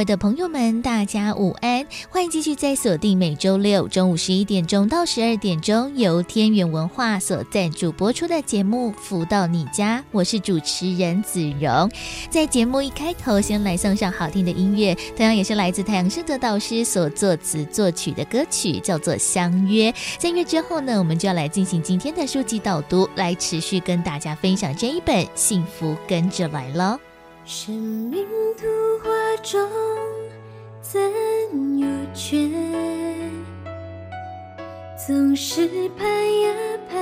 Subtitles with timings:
[0.00, 1.86] 位的朋友们，大家午安！
[2.08, 11.90] 欢迎继续在锁定每周六中午十一点钟到十二点钟由天元文化所赞助播出的节目《福到你家》，我是主持人子荣。
[12.30, 19.92] 在节目一开头，先来送上好听的音乐，同样也是来自太阳盛德导师所作词作曲的歌曲，叫做《相约》。
[20.18, 26.98] 在音乐之后呢，我们就要来进行今天的书籍导读，来持续跟大家分享这一本《幸福跟着来了》。
[27.52, 28.24] 生命
[28.56, 28.64] 图
[29.02, 29.10] 画
[29.42, 29.68] 中
[30.80, 31.00] 怎
[31.80, 32.48] 有缺？
[34.96, 35.68] 总是
[35.98, 36.08] 盼
[36.42, 36.54] 呀
[36.88, 36.96] 盼，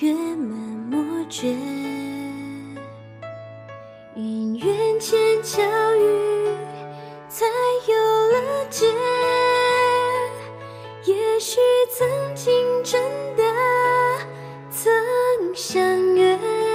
[0.00, 0.58] 月满
[0.90, 1.56] 莫绝。
[4.16, 5.62] 因缘前巧
[5.94, 6.48] 遇，
[7.28, 7.46] 才
[7.86, 7.94] 有
[8.32, 8.88] 了结。
[11.04, 11.60] 也许
[11.96, 13.00] 曾经真
[13.36, 13.44] 的
[14.68, 14.92] 曾
[15.54, 16.71] 相约。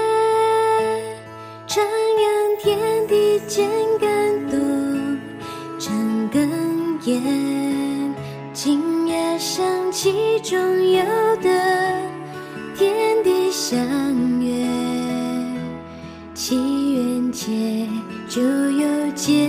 [1.78, 4.10] 徜徉天地间感
[4.50, 4.58] 动
[5.78, 6.50] 成根
[7.06, 8.16] 源，
[8.52, 10.58] 今夜想起中
[10.92, 11.04] 有
[11.36, 12.02] 的
[12.76, 13.78] 天地相
[14.42, 14.66] 约，
[16.34, 16.56] 祈
[16.96, 17.88] 愿结
[18.28, 19.48] 就有结，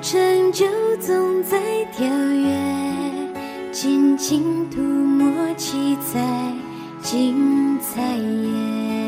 [0.00, 0.64] 成就
[1.00, 6.54] 总在跳跃，静静涂抹七彩
[7.02, 9.05] 精彩也。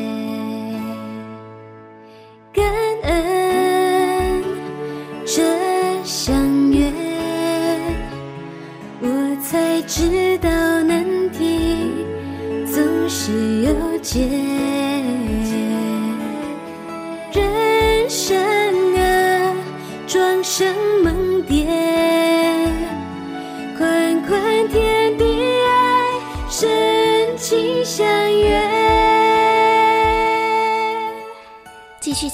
[14.10, 14.47] 是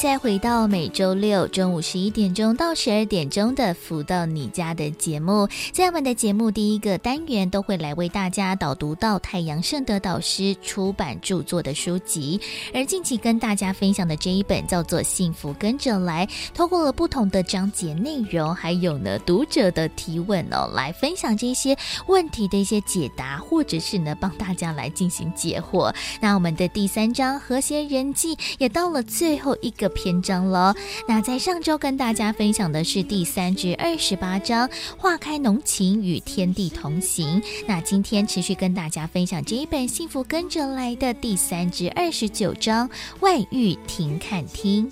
[0.05, 12.39] 再回到每周六中午十一点钟到十二点钟的“福到你家”的节目，在我们的节目第一个单元都会来为大家导读到太阳盛德导师出版著作的书籍，
[12.75, 21.75] 而近期跟大家分享的这一本叫做《幸福跟着来》，透过了不同的章节内容，还有呢读者的提问哦，来分享这些
[22.09, 25.91] 问题的一些解答，或者是呢帮大家来进行解惑。
[26.21, 29.57] 那我们的第三章和谐人际也到了最后。
[29.63, 30.75] 一个篇章了。
[31.09, 34.69] 那在上周跟大家分享的是第三至二十八章
[34.99, 37.41] “化开浓情与天地同行”。
[37.67, 42.91] 那今天持续跟大家分享这一本《幸福跟着来》的第三至二十九章
[43.21, 44.91] “外遇停看听”。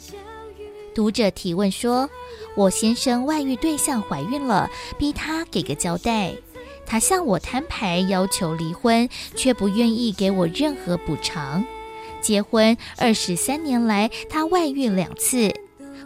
[0.95, 2.09] 读者提问说
[2.55, 6.35] ：“我先生外遇对象怀孕了，逼他给个交代。
[6.85, 11.65] 他向我摊牌，要求离婚，却不愿意给我任何补偿。”
[12.22, 15.53] 结婚二十三年来，他外遇两次。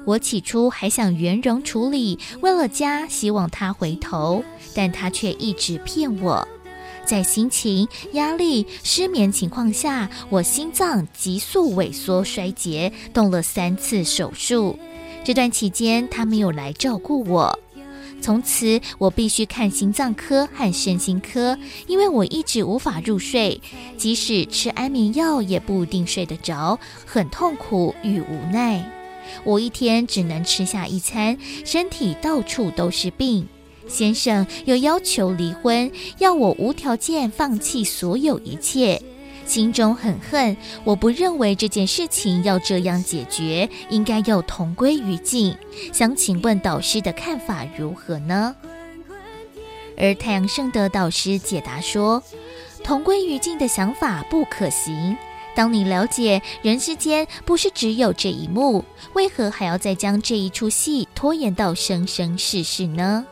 [0.05, 4.43] 我起初还想圆融处理，为了家，希望他回头，
[4.75, 6.47] 但他却一直骗我。
[7.05, 14.79] 在心情、压力、失眠情况下，我心脏急速萎缩衰竭，动了三次手术。
[15.23, 17.59] 这段期间，他没有来照顾我。
[18.21, 21.57] 从此，我必须看心脏科和身心科，
[21.87, 23.61] 因为我一直无法入睡，
[23.97, 28.85] 即使吃安眠药也不一定睡得着，很痛苦与无奈。
[29.45, 33.47] 我一天只能吃下一餐，身体到处都是病。
[33.87, 39.01] 先生又要求离婚，要我无条件放弃所有一切。
[39.47, 45.57] 心中很恨，我不认为这件事情要这样解决，应该要同归于尽。
[45.93, 48.55] 想请问导师的看法如何呢？
[49.97, 52.23] 而太阳圣德导师解答说，
[52.85, 55.17] 同归于尽的想法不可行。
[55.55, 58.85] 当你了解人世间不是只有这一幕，
[59.15, 63.25] 为何还要再将这一出戏拖延到生生世世呢？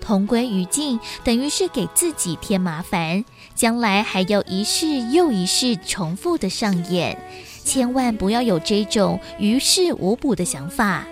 [0.00, 3.24] 同归于尽，等于是给自己添麻烦，
[3.60, 7.18] 将来还要一世又一世重复的上演。
[7.62, 11.06] 千万不要有这种于事无补的想法。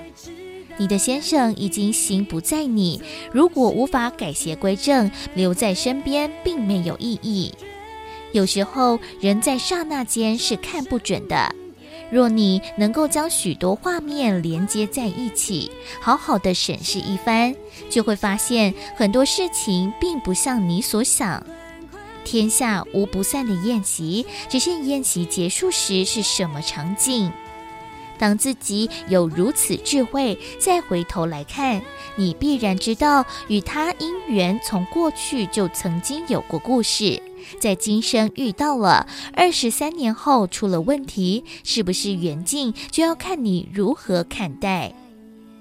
[0.79, 3.03] 你的先生已经心不在你，
[3.33, 7.53] 如果无法改邪归正，留在身边并没有意义。
[8.33, 11.55] 有时候，人在刹那间是看不准的。
[12.11, 17.55] 若你能够将许多画面连接在一起，好好的审视一番，
[17.91, 21.45] 就会发现很多事情并不像你所想。
[22.29, 27.33] 天下无不散的宴席，只是宴席结束时是什么场景？
[28.19, 31.81] 当自己有如此智慧，再回头来看，
[32.17, 37.23] 你必然知道与他因缘从过去就曾经有过故事，
[37.63, 44.93] 在今生遇到了，二十三年后出了问题，是不是缘尽，就要看你如何看待。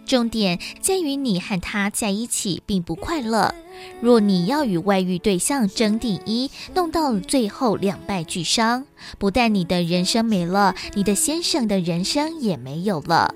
[0.07, 3.53] 重点在于你和他在一起并不快乐。
[4.01, 8.85] 若你要与外遇对象争第一，弄到最后两败俱伤，
[9.19, 13.35] 不但你的人生没了，你的先生的人生也没有了。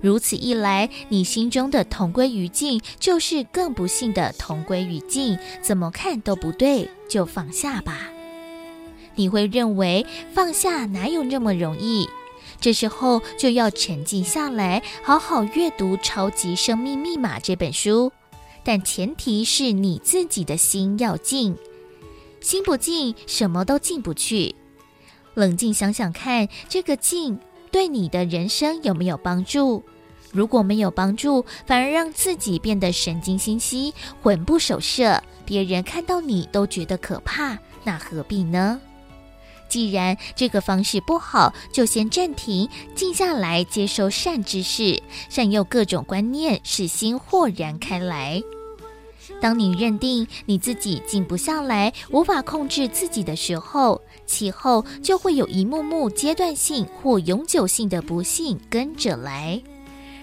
[0.00, 8.08] 如此一来，你心中的同归于尽就是更不幸的同归于尽，怎么看都不对，就放下吧。
[9.16, 12.08] 你会认为放下哪有那么容易？
[12.60, 18.12] 这时候就要沉静下来，好好阅读《超级生命密码》这本书。
[18.64, 21.56] 但前提是你自己的心要静，
[22.40, 24.54] 心不静，什么都进不去。
[25.34, 27.38] 冷静想想看，这个静
[27.70, 29.84] 对你的人生有没有帮助？
[30.32, 38.78] 如果没有帮助，反而让自己变得神经兮兮、魂不守舍，别人看到你都觉得可怕，那何必呢？
[39.68, 48.42] 既然这个方式不好，就先暂停，静下来，接收善知识，善用各种观念，使心豁然开来。
[49.40, 59.62] 当你认定你自己静不下来，无法控制自己的时候，其后就会有一幕幕阶段性或永久性的不幸跟着来。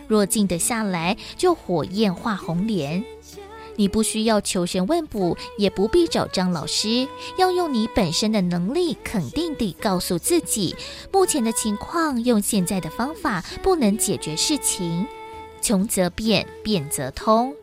[0.08, 3.04] 若静得下来，就火焰化红莲。
[3.76, 7.08] 你不需要求神问卜，也不必找张老师，
[7.38, 10.76] 要用你本身的能力，肯定地告诉自己，
[11.12, 15.08] 目前的情况用现在的方法不能解决事情，
[15.62, 17.54] 穷则变，变则通。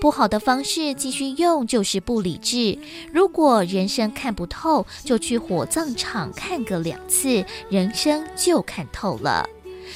[0.00, 2.78] 不好的方式继续用就是不理智。
[3.12, 9.46] 如果人生看不透，就去火葬场看个两次，人生就看透了。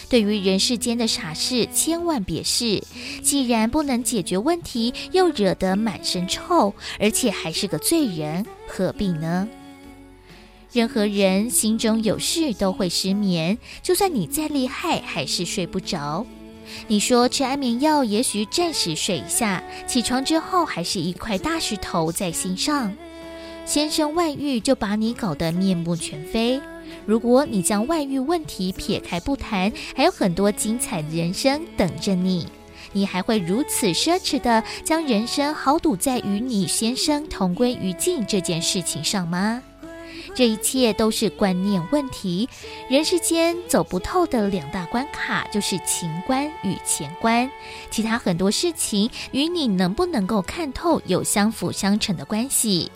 [0.09, 2.83] 对于人世间的傻事，千万别试。
[3.23, 9.49] 既然不能解决问题，又惹得满身臭，而且还是个罪人，何必呢？
[10.73, 16.27] 任何人心中有事都会失眠，就算你再厉害，还是睡不着。
[16.89, 22.93] 你说吃安眠药，也许暂时睡一下，起床之后还是一块大石头在心上。
[23.67, 26.61] 先生外遇就把你搞得面目全非。
[27.07, 32.47] 如果你将外遇问题撇开不谈，还有很多精彩的人生等着你。
[32.93, 39.61] 你还会如此奢侈地将人生豪赌在与你先生同归于尽这件事情上吗？
[40.35, 42.49] 这一切都是观念问题。
[42.89, 47.51] 人世间走不透的两大关卡就是情关与钱关，
[47.91, 52.91] 其他很多事情与你能不能够看透有相辅相成的关系。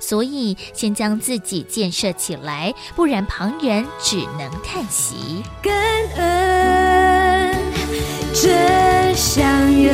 [0.00, 5.42] 所以，先将自己建设起来，不然旁人只能叹息。
[5.62, 5.72] 感
[6.16, 7.54] 恩
[8.32, 9.46] 这相
[9.78, 9.92] 约，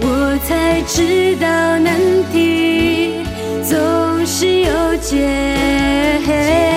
[0.00, 1.98] 我才知道难
[2.30, 3.24] 题
[3.64, 6.67] 总是有解。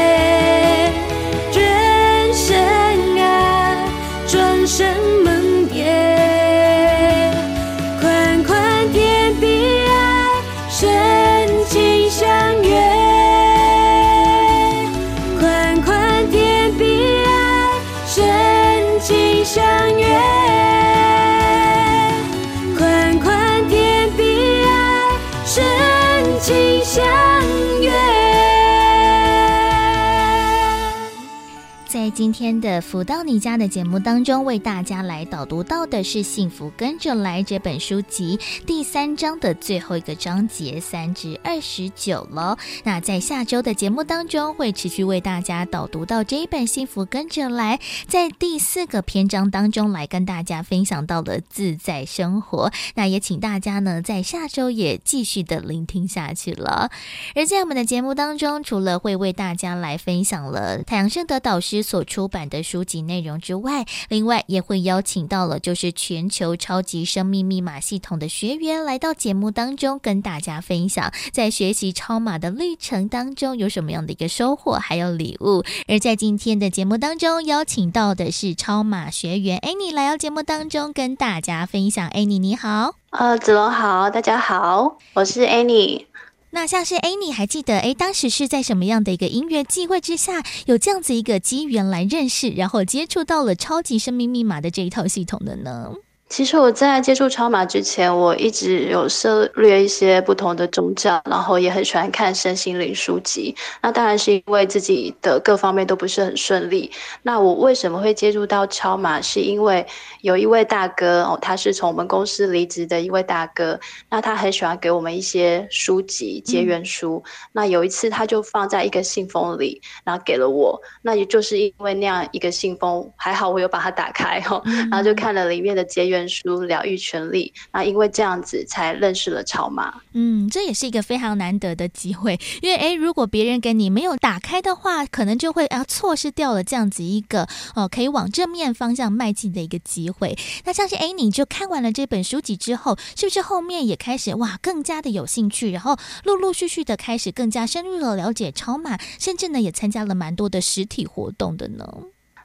[32.14, 42.58] 今天的福到你家的节目当中，为大家来导读到的是《幸福跟着来》这本书籍第三章的最后一个章节三至二十九了。
[42.84, 47.78] 那在下周的节目当中，会持续为大家导读到这一本《幸福跟着来》
[48.08, 52.72] 在第四个篇章当中来跟大家分享到的自在生活。
[52.96, 56.92] 那也请大家呢在下周也继续的聆听下去了。
[57.36, 75.64] 而在我们的节目当中，除了会为大家来分享了太阳盛德导师所出版的书籍内容之外，另外也会邀请到了就是全球超级生命密码系统的学员来到节目当中，跟大家分享在学习超码的历程当中有什么样的一个收获，还有礼物。
[75.88, 82.10] 而在今天的节目当中，邀请到的是超码学员 Annie 来到节目当中跟大家分享。
[82.10, 86.11] Annie 你好，呃，子龙好，大家好，我是 Annie。
[86.54, 95.94] 那像是哎，你还记得哎，当时是在什么样的一个音乐机会之下，有这样子一个机缘来认识，然后接触到了超级生命密码的这一套系统的呢？
[96.32, 103.54] 其实我在接触超马之前，我一直有涉猎一些不同的宗教，然后也很喜欢看身心灵书籍。
[103.82, 106.90] 那当然是因为自己的各方面都不是很顺利。
[107.24, 109.20] 那我为什么会接触到超马？
[109.20, 109.86] 是因为
[110.22, 113.78] 有一位大哥哦，他是从我们公司离职的一位大哥。
[114.10, 117.22] 那他很喜欢给我们一些书籍结缘书。
[117.26, 120.82] 嗯、那有一次他就放在一个信封里，然后给了我。
[121.02, 126.21] 那也就是因为那样一个信封，还好我有把它打开哦，然后就看了里面的结缘。
[126.28, 130.02] 书疗愈权利，那因为这样子才认识了超马。
[130.14, 140.38] 嗯，这也是一个非常难得的机会，因为诶，如果别人给你没有打开的话，可能就会啊错失掉了这样子一个哦可以往正面方向迈进的一个机会。
[140.66, 151.86] 那像是诶，你就看完了这本书籍之后，是不是后面也开始哇更加的有兴趣，然后陆陆续续的开始更加深入的了解超马，甚至呢也参加了蛮多的实体活动的呢？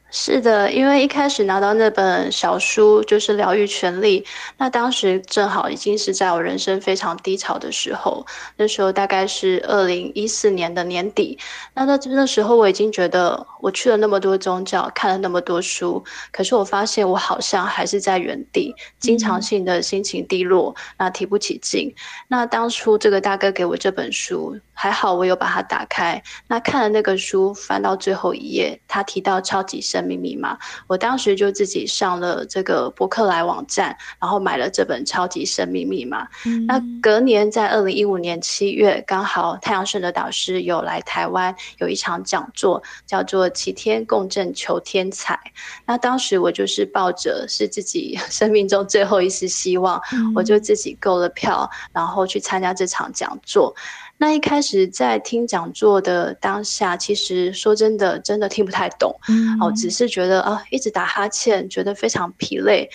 [0.08, 4.24] 是的，因为一开始拿到那本小书就是疗愈权利，
[4.56, 8.24] 那当时正好已经是在我人生非常低潮的时候，
[8.56, 11.38] 那时候大概是二零一四年的年底，
[11.74, 21.92] 那那那时候我已经觉得我去了那么多宗教，看了那么多书，可是我发现我好像还是在原地，经常性的心情低落，那提不起劲。
[22.28, 36.24] 那当初这个大哥给我这本书，还好我有把它打开，那看了那个书，翻到最后一页，他提到超级生命密码，我当时就自己上了这个博客来网站，然后买了这本《超级生命密码》。
[36.44, 36.66] 嗯。
[36.66, 45.38] 那隔年在二零一五年七月，刚好太阳神的导师有来台湾，有一场讲座，叫做“齐天共振求天才”。
[45.86, 53.74] 那当时我就是抱着是自己生命中最后一丝希望，嗯、我就自己购了票，然后去参加这场讲座。
[54.18, 62.88] 那一开始在听讲座的当下，其实说真的，真的听不太懂，嗯，哦，只是觉得啊，一直打哈欠，觉得非常疲累。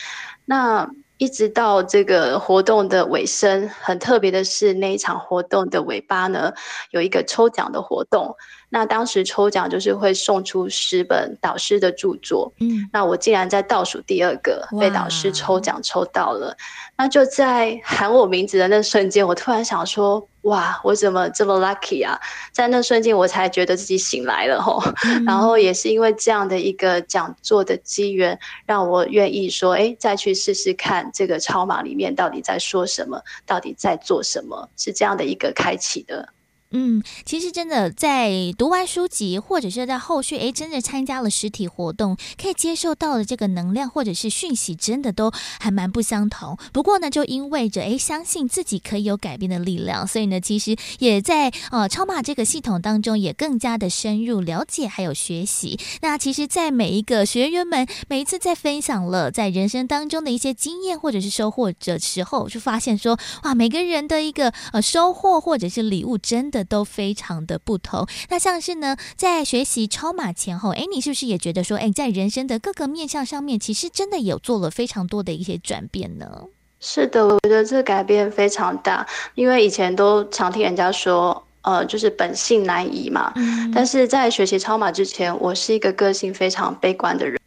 [0.45, 6.53] 那一直到这个活动的尾声，很特别的是那一场活动的尾巴呢，
[6.89, 8.35] 有一个抽奖的活动。
[8.73, 16.55] 那当时抽奖就是会送出十本导师的著作，嗯，那我竟然在倒数第二个被导师抽奖抽到了，
[16.97, 22.17] 那就在喊我名字的那瞬间，我突然想说，哇，我怎么这么 lucky 啊？
[22.53, 36.29] 在那瞬间，我才觉得自己醒来了吼，嗯， 然后也是因为这样的一个讲座的机缘，让我愿意说，哎，再去试试看这个超马里面到底在说什么，到底在做什么，是这样的一个开启的。
[36.73, 46.57] 嗯，其实真的在读完书籍，或者是在后续，哎，真的参加了实体活动，可以接受到的这个能量或者是讯息，真的都还蛮不相同。
[46.71, 55.77] 不过呢，就意味着，哎，相信自己可以有改变的力量，所以呢，其实也在呃超马这个系统当中，也更加的深入了解还有学习。
[55.99, 66.60] 那其实，在每一个学员们每一次在分享了在人生当中的一些经验或者是收获的时候，就发现说，哇，每个人的一个呃收获或者是礼物，真的。
[66.63, 68.07] 都非常的不同。
[68.29, 76.45] 那像是呢，在学习超马前后，哎，你是不是也觉得说，哎，在人生的各个面向上面，其实真的有做了非常多的一些转变呢？
[76.79, 81.43] 是的，我觉得这改变非常大，因为以前都常听人家说。
[81.63, 83.31] 呃，就是本性难移嘛。
[83.35, 83.71] 嗯。
[83.73, 87.37] 但是在学习超马之前，我是一个个性非常悲观的人，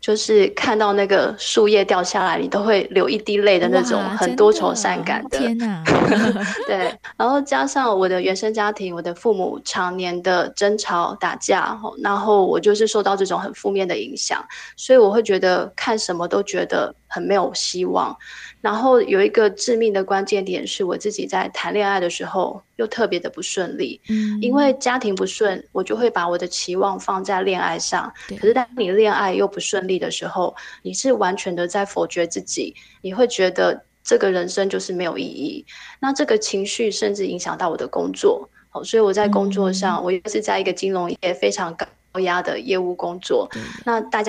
[0.00, 5.38] 就是看到那个树叶掉下来，你都会流一滴泪的那种，很多愁善感的。
[5.38, 5.82] 天哪！
[6.66, 14.44] 对，然后加上我的原生家庭，我的父母常年的争吵打架，然后我就是受到这种很负面的影响，
[14.76, 18.16] 所以我会觉得看什么都觉得很没有希望。
[18.60, 28.12] 然后有一个致命的关键点是我自己在谈恋爱的时候又特别的不顺利，嗯，因为家庭不顺，我就会把我的期望放在恋爱上。
[28.28, 35.66] 可是当你恋爱又不顺利的时候，你是完全的在否决自己，你会觉得这个人生就是没有意义。
[36.00, 43.50] 那这个情绪甚至影响到我的工作，好，所以我在工作上，嗯，我也是在一个金融业非常高压的业务工作，
[43.84, 44.27] 那大家。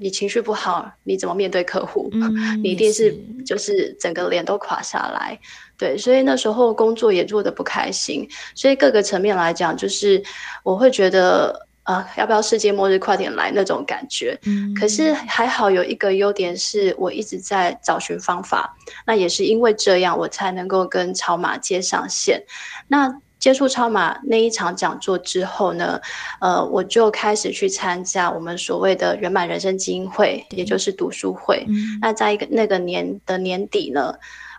[0.00, 2.10] 你情绪不好，你怎么面对客户？
[2.12, 3.16] 嗯、你一定是
[3.46, 5.38] 就是整个脸都垮下来，
[5.76, 10.20] 对，所以那时候工作也做得不开心，所以各个层面来讲，就是
[10.64, 14.36] 我会觉得，呃，要不要世界末日快点来那种感觉。
[14.46, 22.42] 嗯、可是还好有一个优点是我一直在找寻方法，那也是因为这样，我才能够跟超马接上线。
[22.88, 23.20] 那。
[23.38, 26.00] 接触超马那一场讲座之后呢，
[26.40, 31.64] 呃，我就开始去参加我们所谓的圆满人生基因会，也就是读书会。
[31.68, 31.98] 嗯。
[32.00, 34.12] 那在一个那个年的年底呢，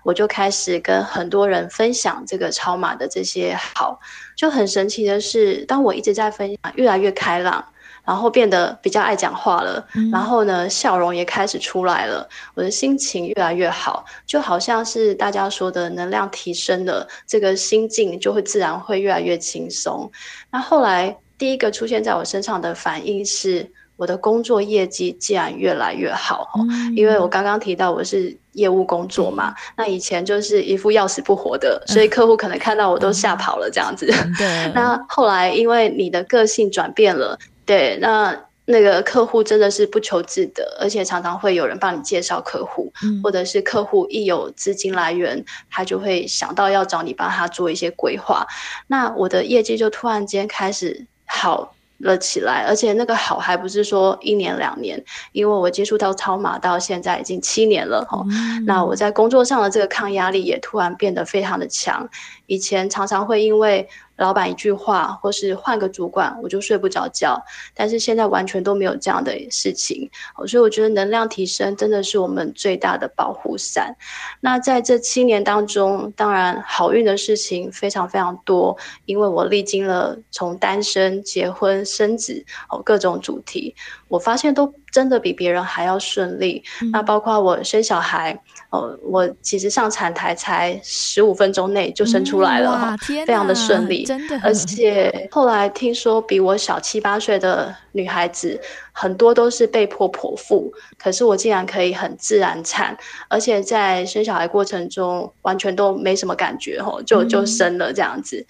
[0.04, 4.00] 我就开始跟很多人分享这个超马的这些好。
[4.36, 7.66] 就很神奇的是，当我一直在分享，越来越开朗，
[8.10, 20.12] 然后变得比较爱讲话了，嗯、然后呢，笑容也开始出来了，我的心情越来越好，就好像是大家说的能量提升了，这个心境就会自然会越来越轻松。
[20.50, 34.12] 那后来第一个出现在我身上的反应是，我的工作业绩竟然越来越好，嗯、因为我刚刚提到我是业务工作嘛，嗯、那以前就是一副要死不活的，所以客户可能看到我都吓跑了这样子。
[34.74, 37.38] 那后来因为你的个性转变了，
[37.70, 38.36] 对，那
[38.66, 48.48] 那个客户真的是不求自得，而且常常会有人帮你介绍客户，嗯、或者是客户一有资金来源，他就会想到要找你帮他做一些规划，
[48.88, 58.24] 那我的业绩就突然间开始好了起来，而且那个好还不是说一年两年，因为我接触到超马到现在已经七年了哈。
[58.32, 62.10] 嗯、那我在工作上的这个抗压力也突然变得非常的强，
[62.50, 63.88] 以前常常会因为。
[64.20, 67.42] 老板一句话，或是换个主管，我就睡不着觉。
[67.74, 70.12] 但是现在完全都没有这样的事情，
[70.46, 73.96] 所以我觉得能量提升真的是我们最大的保护伞。
[74.42, 83.74] 那在这七年当中，当然好运的事情非常非常多，因为我历经了从单身、结婚、生子哦各种主题，
[84.10, 86.62] 我发现都真的比别人还要顺利。
[86.82, 88.38] 嗯、那包括我生小孩。
[88.72, 94.40] 哦，我其实上产台才十五分钟内就生出来了，嗯、非常的顺利，真的。
[94.44, 98.62] 而且后来听说比我小七八岁的女孩子
[98.92, 102.96] 很多都是被迫剖腹，可是我竟然可以很自然产，
[103.28, 108.38] 而且在生小孩过程中完全都没什么感觉，哦，就就生了这样子。
[108.38, 108.46] 嗯、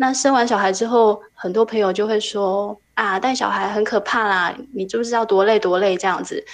[0.00, 6.44] 那生完小孩之后，很多朋友就会说啊，带小孩很可怕啦，你知不知道多累多累这样子？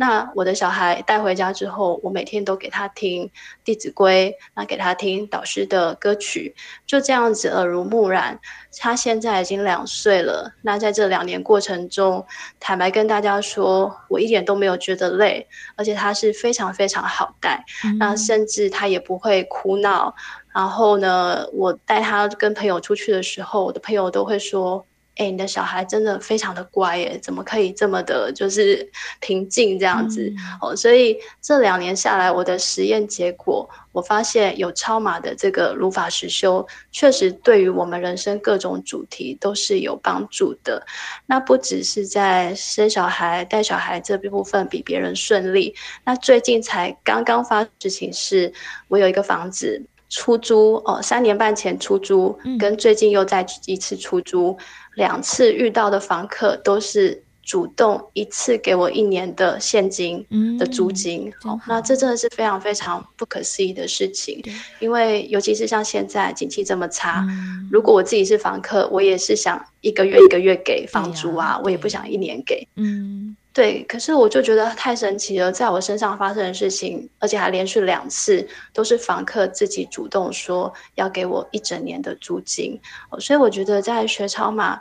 [0.00, 3.26] 那我的小孩带回家之后，我每天都给他听
[3.62, 6.54] 《弟子规》，那给他听导师的歌曲，
[6.86, 8.40] 就这样子耳濡目染。
[8.78, 10.50] 他现在已经两岁了。
[10.62, 12.24] 那在这两年过程中，
[12.58, 17.62] 坦白跟大家说，我一点都没有觉得累，而且他是非常非常好带。
[17.84, 20.14] 嗯、那甚至他也不会哭闹。
[20.54, 24.86] 然后呢，我带他跟朋友出去的时候，我的朋友都会说。
[25.20, 28.90] 哎、欸，你的小孩真的非常的乖耶，怎么可以这么的，就是
[29.20, 30.74] 平静这样子、嗯、哦？
[30.74, 40.82] 所以这两年下来，我的实验结果，我发现有超马的这个如法实修，确实对于我们人生各种主题都是有帮助的。
[41.26, 48.50] 那不只是在生小孩、带小孩这部分比别人顺利，那最近才刚刚发生事情是，
[48.88, 54.56] 我有一个房子出租哦，三年半前出租，嗯、跟最近又再一次出租。
[55.00, 60.24] 两次遇到的房客都是主动一次给我一年的现金
[60.58, 64.42] 的租金，嗯、哦，那这真的是非常非常不可思议的事情。
[64.78, 72.68] 因为尤其是像现在景气这么差，嗯、如果我自己是房客，我也是想一个月一个月给房租啊，啊我也不想一年给。
[72.76, 73.82] 嗯，对。
[73.84, 82.80] 可是我就觉得太神奇了，在我身上发生的事情，而且还连续两次都是房客自己主动说要给我一整年的租金，
[83.18, 84.80] 所以我觉得在学超码。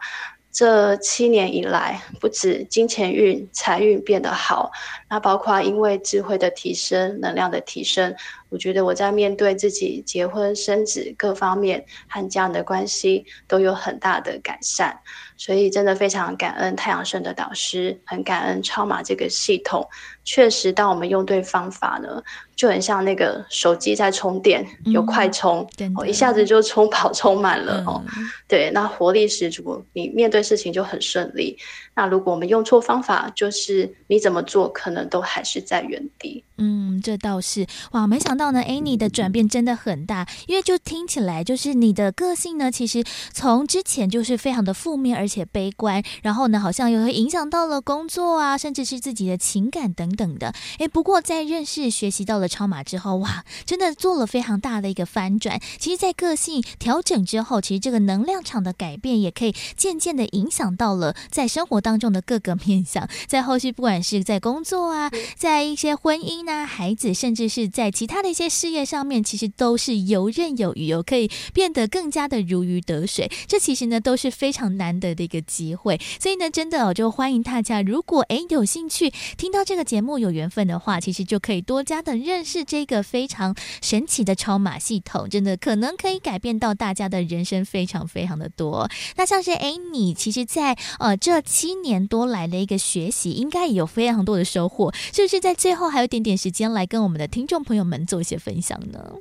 [0.52, 4.72] 这七年以来，不止金钱运、财运变得好，
[5.08, 8.16] 那包括因为智慧的提升、能量的提升，
[8.50, 15.00] 我觉得我在面对自己结婚生子各方面和家人的关系都有很大的改善，
[15.40, 19.88] 所以真的非常感恩太阳神的导师，很感恩超马这个系统。
[20.26, 22.22] 确实，当我们用对方法呢，
[22.58, 28.04] 就很像那个手机在充电，有快充，哦，一下子就充饱充满了哦。
[28.50, 31.58] 对，那活力十足，你面对事情就很顺利。
[31.96, 36.44] 那如果我们用错方法，就是你怎么做，可能都还是在原地。
[36.62, 50.54] 嗯，这倒是哇，没想到呢，哎，你的转变真的很大，因为就听起来就是你的个性呢，其实从之前就是非常的负面而且悲观，然后呢，好像又会影响到了工作啊，甚至是自己的情感等等的。
[50.80, 55.62] 哎，不过在认识学习到了超马之后，哇，真的做了非常大的一个翻转。
[55.78, 66.49] 其实，在个性调整之后，其实这个能量场的改变也可以渐渐的影响到了在生活当中的各个面向，在后续不管是在工作啊，在一些婚姻。
[66.50, 73.32] 那孩子，甚至是在其他的一些事业上面，其实都是游刃有余哦，可以变得更加的如鱼得水。
[73.46, 88.90] 这其实呢都是非常难得的一个机会，所以呢，真的我就欢迎大家，如果诶有兴趣听到这个节目有缘分的话，其实就可以多加的认识这个非常神奇的超码系统，真的可能可以改变到大家的人生非常非常的多。
[89.18, 96.39] 那像是诶你其实在呃这七年多来的一个学习，应该也有非常多的收获，是不是在最后还有点点？
[96.40, 99.16] 时间来跟我们的听众朋友们做一些分享呢？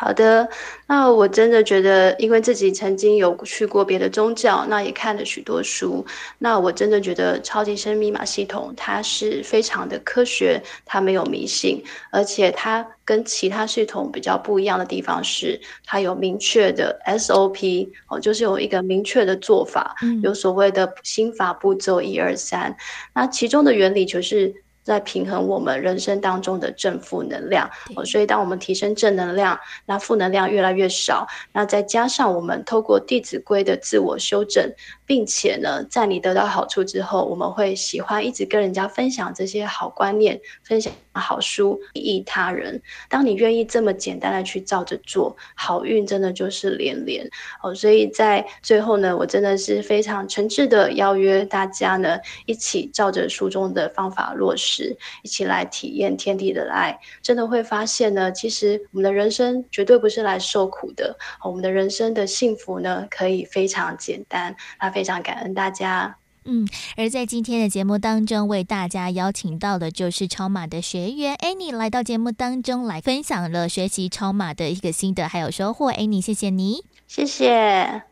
[0.00, 0.48] 好的，
[0.86, 6.06] 那我真的觉得，因为自己曾经有去过别的宗教，那也看了许多书，
[6.38, 22.76] 那我真的觉得超级生命密码系统它是非常的科学，它没有迷信，而且它跟其他系统比较不一样的地方是，它有明确的 SOP 哦，就是有一个明确的做法，有所谓的心法步骤一二三，
[23.12, 24.54] 那其中的原理就是。
[24.88, 27.70] 在平衡我们人生当中的正负能量，
[28.06, 31.28] 所以当我们提升正能量，那负能量越来越少。
[31.52, 34.72] 那再加上我们透过《弟子规》的自我修正，
[35.08, 42.82] 并且呢，在你得到好处之后，我们会喜欢一直跟人家分享这些好观念，分享好书，利益他人。
[43.08, 47.26] 当你愿意这么简单的去照着做，好运真的就是连连
[47.62, 47.74] 哦。
[47.74, 54.94] 所以在最后呢，我真的是非常诚挚的邀约大家呢，一起照着书中的方法落实。
[55.22, 64.54] 一起来体验天地的爱，真的会发现呢，其实我们的人生绝对不是来受苦的，我们的人生的幸福呢，可以非常简单。
[64.78, 66.16] 那非常感恩大家。
[66.44, 75.92] 嗯，而在今天的节目当中，为大家邀请到的就是超马的学员 Annie 来到节目当中来分享了学习超马的一个心得还有收获。
[75.92, 78.02] Annie，谢谢你，谢谢。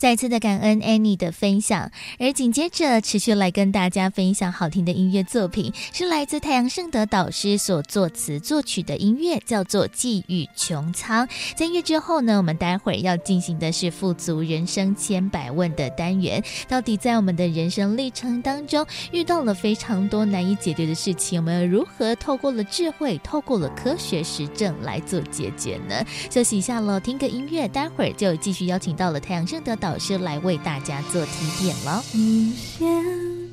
[0.00, 11.26] 再次的感恩 Annie 的分享，而紧接着持续来跟大家分享好听的音乐作品，是来自太阳盛德导师所作词作曲的音乐，叫做《寄予穹苍》。
[11.54, 16.42] 在音乐之后呢，我们待会儿要进行的是富足人生千百问的单元。
[16.66, 26.02] 到底在我们的人生历程当中，遇到了非常多难以解决的事情，我们要如何透过了智慧，透过了科学实证来做解决呢？
[26.30, 29.89] 休息一下喽，听个音乐，待会儿就继续邀请到了太阳盛德导。
[29.90, 32.00] 老师来为大家做提点了。
[32.14, 33.04] 无限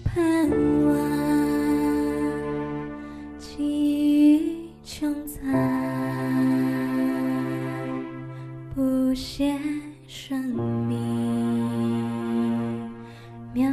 [0.03, 0.47] 盼
[0.85, 0.95] 望，
[3.39, 5.41] 寄予穹苍，
[8.75, 9.59] 不懈
[10.07, 10.39] 生
[10.87, 10.99] 命，
[13.51, 13.71] 妙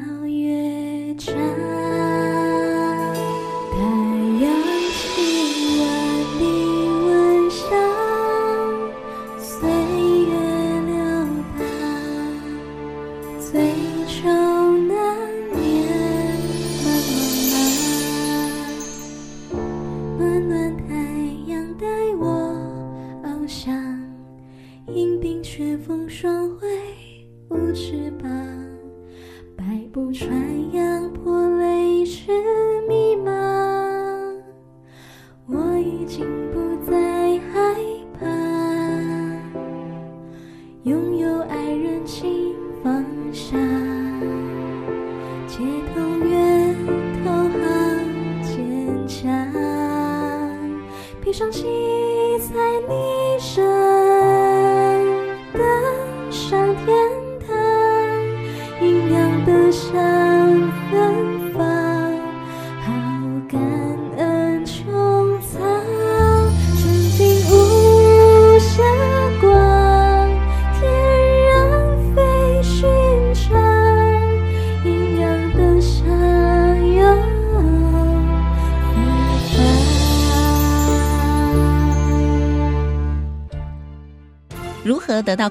[40.84, 43.56] 拥有爱人请放下。
[45.46, 45.60] 街
[45.94, 46.76] 头愿
[47.24, 47.48] 头好
[48.42, 49.30] 坚强，
[51.22, 51.93] 披上心。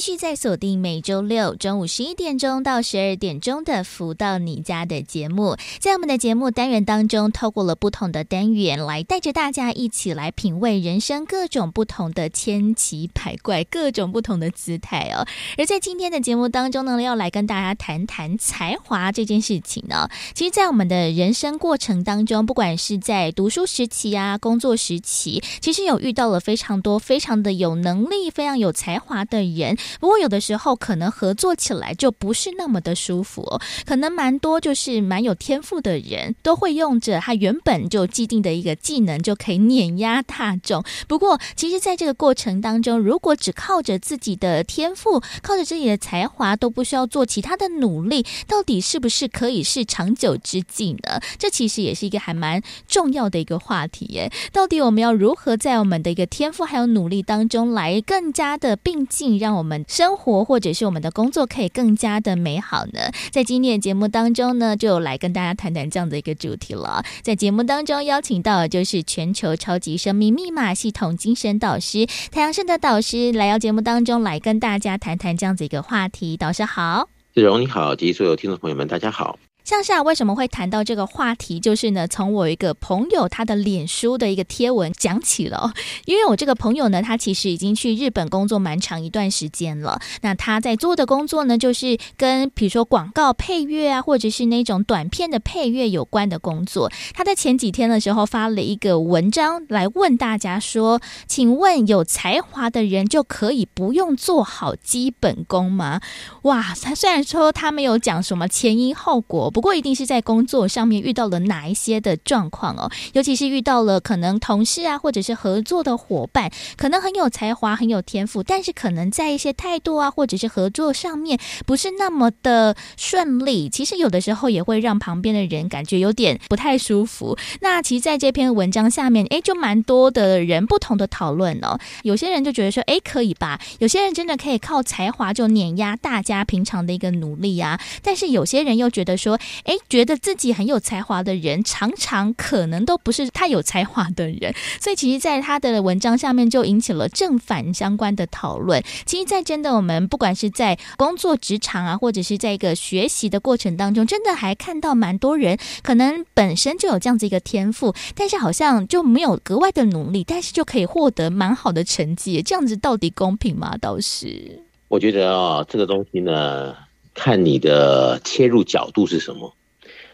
[0.00, 15.26] 继续在锁定每周六中午十一点钟到十二点钟的“福到你家”的节目，在我们的节目单元当中，透过了不同的单元来带着大家一起来品味人生各种不同的千奇百怪、各种不同的姿态哦。
[15.58, 20.08] 而在今天的节目当中呢，要来跟大家谈谈才华这件事情呢。
[20.34, 29.76] 其实，在我们的人生过程当中，不管是在读书时期啊、工作时期，其实有遇到了非常多、非常的有能力、非常有才华的人。
[29.98, 40.84] 不过有的时候可能合作起来就不是那么的舒服，可能蛮多就是蛮有天赋的人都会用着他原本就既定的一个技能就可以碾压大众。
[41.08, 51.20] 不过其实在这个过程当中，如果只靠着自己的天赋，靠着自己的才华都不需要做其他的努力，到底是不是可以是长久之计呢？
[51.38, 54.30] 这其实也是一个还蛮重要的一个话题耶。
[54.52, 63.10] 到底我们要如何在我们的一个天赋还有努力当中来更加的并进，让我们生活或者是我们的工作可以更加的美好呢？
[63.30, 67.04] 在今天的节目当中呢，就来跟大家谈谈这样的一个主题了。
[67.22, 76.36] 在节目当中邀请到的就是全球超级生命密码系统精神导师太阳盛的导师来到节目当中来跟大家谈谈这样子一个话题。
[76.36, 79.38] 导师好，子荣你好，及所有听众朋友们，大家好。
[79.70, 81.60] 向下为什么会谈到这个话题？
[81.60, 85.72] 就是呢，从我一个朋友他的脸书的一个贴文讲起了。
[86.06, 90.00] 因为我这个朋友呢，他其实已经去日本工作蛮长一段时间了。
[90.22, 96.90] 那他在做的工作呢，就是跟比如说广告配乐啊，或者是那种短片的配乐有关的工作。
[97.14, 106.00] 他在前几天的时候发了一个文章来问大家说：“请问有才华的人就可以不用做好基本功吗？”
[106.42, 109.48] 哇，他虽然说他没有讲什么前因后果。
[109.59, 123.68] 不不过，一定是在工作上面遇到了哪一些的状况哦，尤其是遇到了可能同事啊，或者是合作的伙伴，可能很有才华、很有天赋，但是可能在一些态度啊，或者是合作上面不是那么的顺利。
[123.68, 127.36] 其实有的时候也会让旁边的人感觉有点不太舒服。
[127.60, 131.78] 那其实在这篇文章下面，诶，就蛮多的人不同的讨论哦。
[132.02, 133.60] 有些人就觉得说，诶，可以吧？
[133.78, 137.78] 有些人真的可以靠才华就碾压大家平常的一个努力啊。
[138.02, 148.82] 但是有些人又觉得说，哎，觉得自己很有才华的人，常常可能都不是太有才华的人，所以其实，在他的文章下面就引起了正反相关的讨论。
[149.04, 162.42] 其实，在真的我们不管是在工作职场啊，或者是在一个学习的过程当中，真的还看到蛮多人可能本身就有这样子一个天赋，但是好像就没有格外的努力，但是就可以获得蛮好的成绩。
[162.42, 163.76] 这样子到底公平吗？
[163.80, 166.74] 倒是，我觉得啊，这个东西呢。
[167.22, 169.54] 看你的切入角度是什么？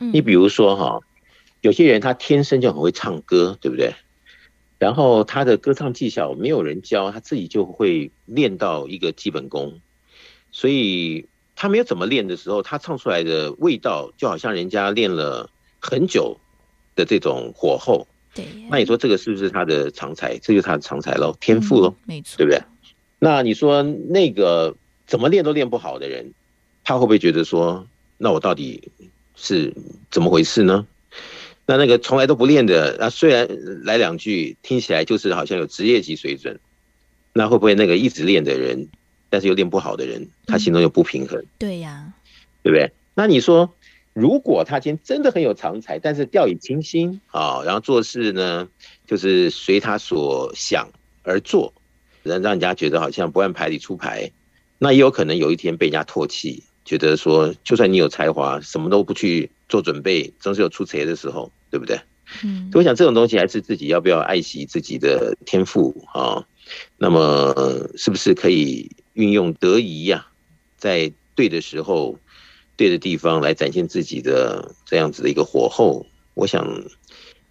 [0.01, 0.99] 你比如说哈，
[1.61, 3.95] 有些人他天生就很会唱歌，对不对？
[4.81, 9.81] 然后他的歌唱技巧没有人教，他自己就会练到一个基本功。
[10.51, 16.41] 所以他没有怎么练的时候，他唱出来的味道就好像人家练了很久
[16.97, 18.09] 的这种火候。
[18.35, 20.37] 对，那你说这个是不是他的长才？
[20.39, 22.61] 这就是他的长才喽，天赋喽，没错，对不对？
[23.21, 24.75] 那你说那个
[25.07, 26.33] 怎么练都练不好的人？
[26.87, 27.85] 他会不会觉得说，
[28.17, 28.93] 那我到底
[29.35, 29.75] 是
[30.09, 30.87] 怎么回事呢？
[31.67, 33.49] 那那个从来都不练的，那虽然
[33.83, 36.61] 来两句听起来就是好像有职业级水准，
[37.33, 38.87] 那会不会那个一直练的人，
[39.29, 41.41] 但是又练不好的人，他心中又不平衡？
[41.41, 42.15] 嗯、对呀、啊，
[42.63, 42.93] 对不对？
[43.15, 43.75] 那你说，
[44.13, 48.69] 如果他今天真的很有长才，但是掉以轻心啊，然后做事呢，
[49.09, 50.89] 就是随他所想
[51.25, 51.75] 而做，
[52.23, 54.31] 让让人家觉得好像不按牌理出牌，
[54.79, 56.63] 那也有可能有一天被人家唾弃。
[56.87, 62.01] 觉得说，就算你有才华，什么都不去做准备，总是有出错的时候，对不对？
[62.43, 66.47] 嗯，所以我想这种东西还是自己要不要爱惜自己的天赋啊？
[66.97, 67.55] 那么
[67.97, 70.27] 是不是可以运用得宜呀，
[70.77, 72.19] 在对的时候、
[72.77, 76.07] 对的地方来展现自己的这样子的一个火候？
[76.35, 76.85] 我想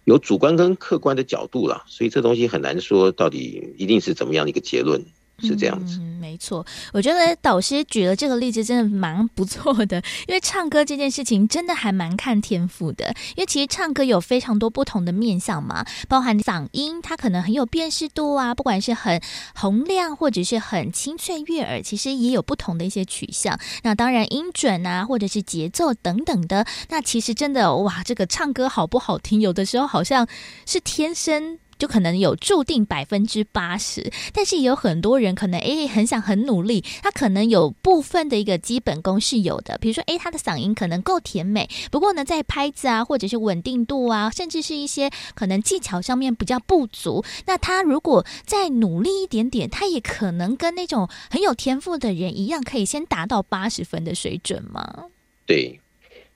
[0.04, 5.04] 有主观跟客观的角度啦，所以这东西很难说到底一定是怎么样的一个结论。
[5.38, 6.64] 是这样子，嗯，没错。
[6.92, 13.14] 我觉得导师举了这个例子真的蛮不错的，因为唱歌这件事情真的还蛮看天赋的。
[13.36, 19.20] 因为其实唱歌有非常多不同的面向嘛，包含嗓音，它可能很有辨识度啊，不管是很
[19.54, 23.58] 洪亮或者是很清脆悦耳，其实也有不同的一些取向。
[23.82, 30.26] 那当然音准啊，或者是节奏等等的，那其实真的哇，这个唱歌好不好听，有的时候好像
[30.64, 31.58] 是天生。
[31.78, 55.04] 就可能有注定百分之八十，但是也有很多人可能诶很想很努力，他可能有部分的一个基本功是有的，比如说诶他的嗓音可能够甜美，不过呢在拍子啊或者是稳定度啊，甚至是一些可能技巧上面比较不足，那他如果再努力一点点，他也可能跟那种很有天赋的人一样，可以先达到八十分的水准吗？
[55.44, 55.80] 对，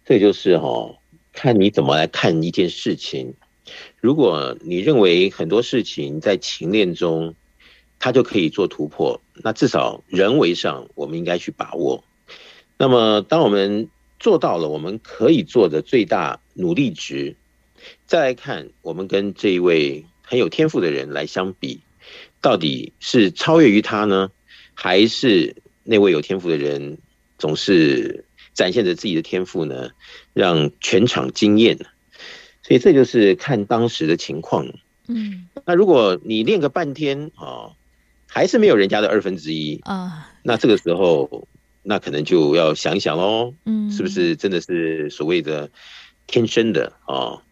[0.05, 0.97] 这就是哈、哦，
[1.33, 3.35] 看你怎么来看一件事情。
[4.01, 7.35] 如果你认为很多事情在勤练中，
[7.99, 12.03] 它就可以做突破，那至少人为上我们应该去把握。
[12.79, 17.37] 那么，当我们做到了我们可以做的最大努力值，
[18.07, 21.81] 再来看我们跟这一位很有天赋的人来相比，
[22.41, 24.31] 到底是超越于他呢，
[24.73, 26.97] 还是那位有天赋的人
[27.37, 29.91] 总是展现着自己的天赋呢，
[30.33, 31.79] 让全场惊艳？
[32.71, 34.65] 所以这就是看当时的情况。
[35.09, 37.73] 嗯，那如果你练个半天啊，
[38.29, 41.49] 还是没有人家的二分之一啊，那这个时候，
[41.83, 43.53] 那可能就要想一想喽。
[43.65, 45.69] 嗯，是不是真的是所谓的
[46.29, 47.43] 天生的啊？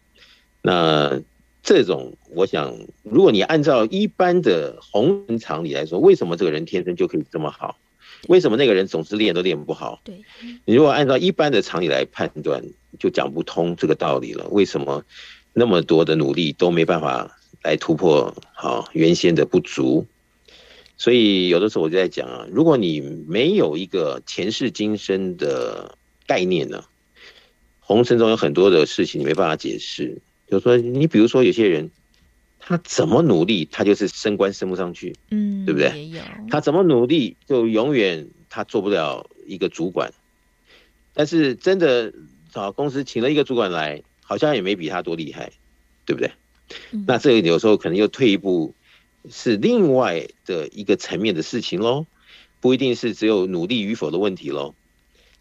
[0.61, 1.21] 那
[1.63, 7.77] 这种，我想，如果你按照一般的红人常理来说，为什么这个人天生就可以这么好？
[8.29, 9.99] 为什么那个人总是练都练不好？
[10.05, 10.23] 对，
[10.63, 12.63] 你如果按照一般的常理来判断，
[12.97, 14.47] 就讲不通这个道理了。
[14.49, 15.03] 为什么
[15.53, 20.07] 那么多的努力都没办法来突破好原先的不足？
[20.97, 26.85] 所以有的时候我就在讲啊，如果你没有一个前世今生的概念呢，
[27.79, 30.21] 红尘中有很多的事情你没办法解释。
[30.47, 31.91] 就是说，你比如说有些人。
[32.61, 36.11] 他怎么努力，他就是升官升不上去，嗯，对不对？
[36.51, 40.13] 他怎么努力，就永远他做不了一个主管。
[41.13, 42.13] 但是真的
[42.51, 45.51] 找公司请了一个主管来，好像也没比他多厉害，
[46.05, 46.31] 对不对？
[46.91, 48.75] 嗯、那这个有时候可能又退一步，
[49.29, 52.05] 是另外的一个层面的事情喽，
[52.59, 54.75] 不一定是只有努力与否的问题喽。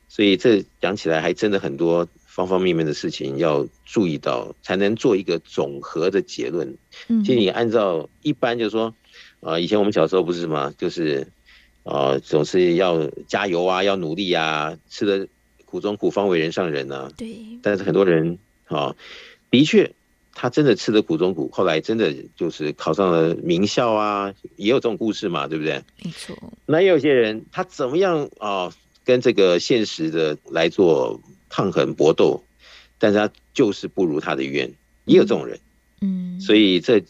[0.08, 2.08] 所以这讲起来还真的很多。
[2.28, 6.78] 方方面面的事情要注意到，才能做一个总和的结论。
[7.08, 8.94] 嗯，其实你按照一般就是说，
[9.40, 10.72] 啊，以前我们小时候不是什么？
[10.78, 11.26] 就是，
[11.82, 15.26] 啊，总是要加油啊，要努力啊，吃的
[15.70, 17.10] 苦中苦，方为人上人啊。
[17.16, 17.36] 对。
[17.62, 18.96] 但是很多人啊，
[19.50, 19.94] 的确，
[20.32, 25.82] 他真的吃的苦中苦，后来真的就是考上了名校啊，也有这种故事嘛，对不对？
[26.02, 26.36] 没错。
[26.66, 28.72] 那也有些人，他怎么样啊，
[29.04, 31.20] 跟这个现实的来做。
[31.50, 32.44] 抗衡搏斗，
[32.98, 34.70] 但是他就是不如他的愿，
[35.06, 35.58] 也有这种人，
[36.02, 37.02] 嗯，所以这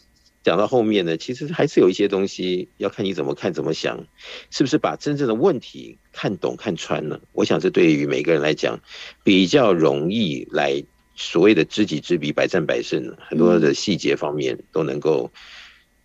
[0.43, 4.05] 讲到后面呢，其实还是有一些东西要看你怎么看怎么想，
[4.49, 7.19] 是不是把真正的问题看懂看穿了？
[7.33, 8.79] 我想这对于每个人来讲
[9.23, 10.83] 比较容易来
[11.15, 15.31] 所谓的知己知彼，百战百胜，很多的细节方面都能够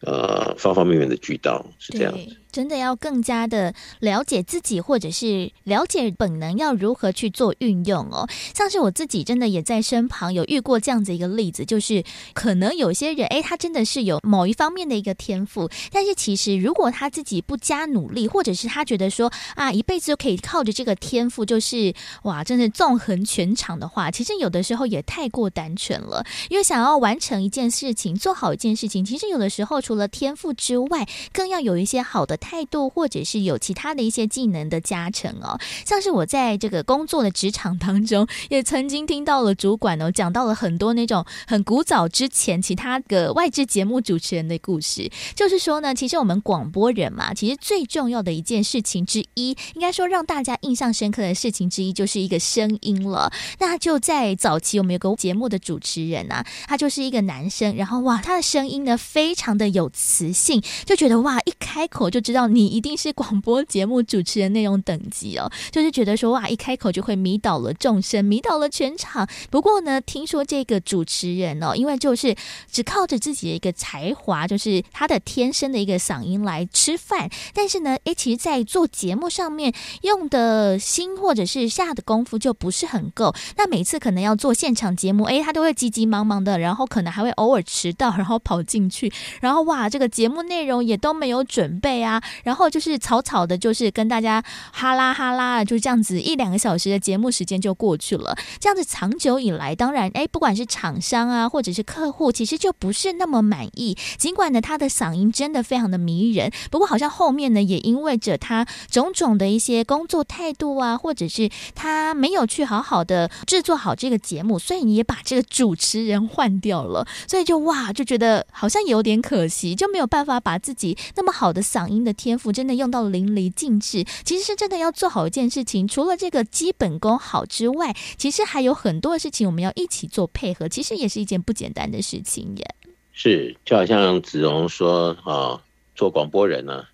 [0.00, 2.12] 呃方方面面的俱到，是这样。
[2.54, 8.28] 真的要更加的了解自己，或者是了解本能要如何去做运用哦。
[8.54, 26.24] 像是我自己真的也在身旁有遇过这样子一个例子，就是可能有些人，诶，他真的是有某一方面的一个天赋，但是其实如果他自己不加努力，或者是他觉得说啊，一辈子就可以靠着这个天赋，就是哇，真的纵横全场的话，其实有的时候也太过单纯了。
[26.50, 32.38] 因为想要完成一件事情，做好一件事情，其实有的时候除了天赋之外，更要有一些好的。
[32.44, 53.32] 态度，或者是有其他的一些技能的加成哦，像是我在这个工作的职场当中，也曾经听到了主管哦讲到了很多那种很古早之前其他的外资节目主持人的故事，就是说呢，其实我们广播人嘛，其实最重要的一件事情之一，应该说让大家印象深刻的事情之一，就是一个声音了。
[53.58, 62.34] 那就在早期，我们有个节目的主持人啊，他就是一个男生，然后哇，他的声音呢非常的有磁性，就觉得哇，一开口就知道。
[62.34, 69.28] 知道你一定是广播节目主持人那种等级哦， 就是觉得说哇，一开口就会迷倒了众生，迷倒了全场。
[69.52, 72.34] 不过呢，听说这个主持人哦，因为就是
[72.68, 83.32] 只靠着自己的一个才华，就是他的天生的一个嗓音来吃饭，但是呢，诶，其实在做节目上面用的心或者是下的功夫就不是很够。
[83.56, 92.20] 那每次可能要做现场节目，诶，他都会急急忙忙的，然后可能还会偶尔迟到，然后跑进去，然后哇，这个节目内容也都没有准备啊。
[92.42, 98.36] 然后就是草草的，就是跟大家哈拉哈拉，就这样子一两个小时的节目时间就过去了。
[98.58, 103.96] 这样子长久以来，当然，哎，不管是厂商啊，或者是客户，其实就不是那么满意。
[104.18, 117.06] 尽管呢，他的嗓音真的非常的迷人，不过好像后面呢，也因为着他种种的一些工作态度啊，或者是他没有去好好的制作好这个节目，所以你也把这个主持人换掉了。
[117.26, 122.12] 所以就哇，就觉得好像有点可惜，就没有办法把自己那么好的嗓音的。
[122.14, 125.86] 天赋真的用到淋漓尽致，其实是真的要做好一件事情。
[125.86, 132.74] 除了这个基本功好之外，其实还有很多的事情我们要一起做配合，其实也是一件不简单的事情耶。
[133.12, 135.60] 是，就好像子荣说啊，
[135.94, 136.88] 做广播人呢、啊，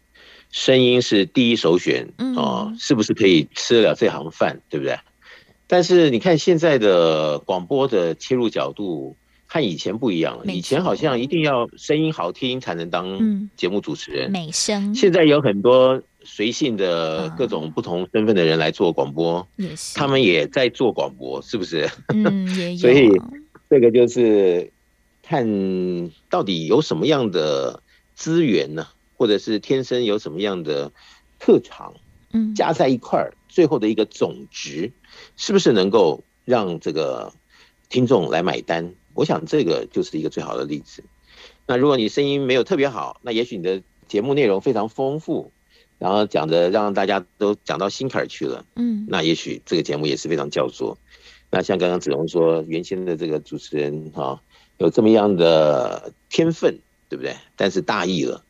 [0.51, 4.99] 声音是第一首选啊，是不是可以吃得了这行饭，对不对？
[5.67, 9.17] 但是你看现在的广播的切入角度。
[9.53, 14.95] 和以前不一样了，以前好像一定要声音好听才能当节目主持人，美声。
[14.95, 19.45] 现在有很多随性的各种不同身份的人来做广播，
[19.97, 21.91] 他们也在做广播，是不是？
[22.15, 22.79] 嗯，也有。
[22.79, 23.11] 所以
[23.69, 24.71] 这个就是
[25.21, 25.45] 看
[26.29, 27.83] 到底有什么样的
[28.15, 28.87] 资源呢，
[29.17, 30.93] 或者是天生有什么样的
[31.41, 31.93] 特长，
[32.33, 34.93] 嗯，加在一块儿，最后的一个总值，
[35.37, 37.33] 是不是能够让这个
[37.89, 38.95] 听众来买单？
[39.15, 41.05] 我想这个就是一个最好的例子。
[41.67, 45.53] 那如果你声音没有特别好，那也许你的节目内容非常丰富，
[45.99, 50.99] 然后讲的让大家都讲到心坎儿去了，嗯，那也许这个节目也是非常焦灼。
[51.51, 54.41] 那像刚刚子龙说，原先的这个主持人哈，
[54.79, 57.35] 有这么样的天分，对不对？
[57.57, 58.45] 但是大意了，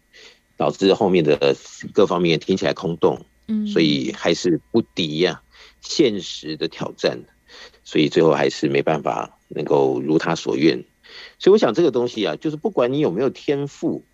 [0.56, 1.56] 导致后面的
[1.92, 5.42] 各方面听起来空洞，嗯，所以还是不敌呀、啊、
[5.80, 7.18] 现实的挑战，
[7.90, 10.84] 所以最后还是没办法能够如他所愿。
[11.40, 14.04] 所以我想这个东西啊，就是不管你有没有天赋，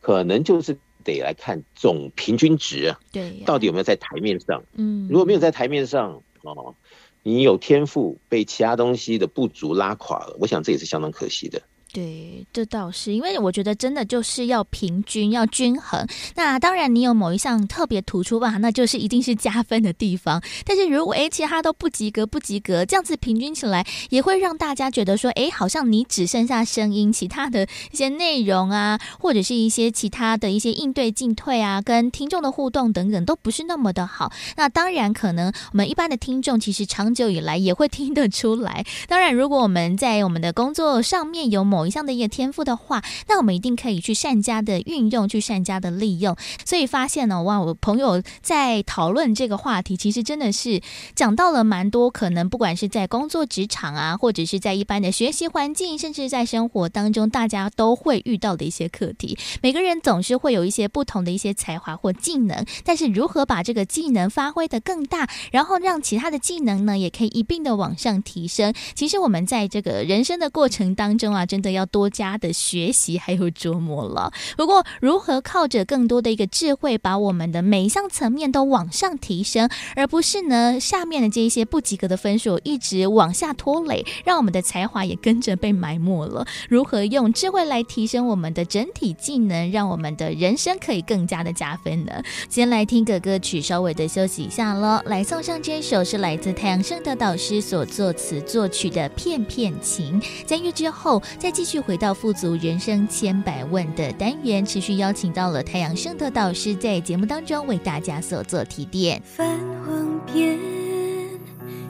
[0.00, 4.62] 可能就是得来看总平均值啊，对，到底有没有在台面上？
[4.74, 6.76] 嗯，如果没有在台面上哦，
[7.24, 11.60] 你有天赋被其他东西的不足拉垮了，我想这也是相当可惜的。
[11.94, 16.04] 对，这倒是，因为我觉得真的就是要平均，要均衡。
[16.34, 20.42] 那当然，你有某一项特别突出吧，那就是一定是加分的地方。
[20.64, 34.32] 但是如果诶其他都不及格，不及格，这样子平均起来，也会让大家觉得说，诶好像你只剩下声音，其他的一些内容啊，或者是一些其他的一些应对进退啊，跟听众的互动等等，都不是那么的好。
[34.56, 38.84] 那当然，可能我们一般的听众其实长久以来也会听得出来。
[39.06, 46.36] 当然，如果我们在我们的工作上面有某一项的一个天赋的话，那我们一定可以去善加的运用，去善加的利用。
[46.64, 50.80] 所以发现呢，哇，我朋友在讨论这个话题，其实真的是
[51.14, 59.36] 讲到了蛮多，可能不管是在工作职场啊，或者是在一般的学习环境，甚至在生活当中，大家都会遇到的一些课题。
[59.62, 68.72] 每个人总是会有一些不同的一些才华或技能，但是如何把这个技能发挥得更大，然后让其他的技能呢，也可以一并的往上提升。
[68.94, 74.32] 其实我们在这个人生的过程当中啊，真的要多加的学习还有琢磨了。
[74.56, 86.46] 不过，如何靠着更多的一个智慧，把我们的每一项层面都往上提升，而不是呢下面的这一些不及格的分数一直往下拖累，让我们的才华也跟着被埋没了。
[86.68, 92.22] 如何用智慧来提升我们的整体技能，让我们的人生可以更加的加分呢？
[92.48, 95.00] 先来听个歌曲，稍微的休息一下喽。
[95.06, 100.20] 来送上这一首是来自太阳盛德导师所作词作曲的《片片情》。
[100.46, 109.22] 在乐之后，再继续回到富足人生千百问的单元，持续邀请到了太阳圣德导师在节目当中为大家所做提点。
[109.22, 110.58] 泛黄片，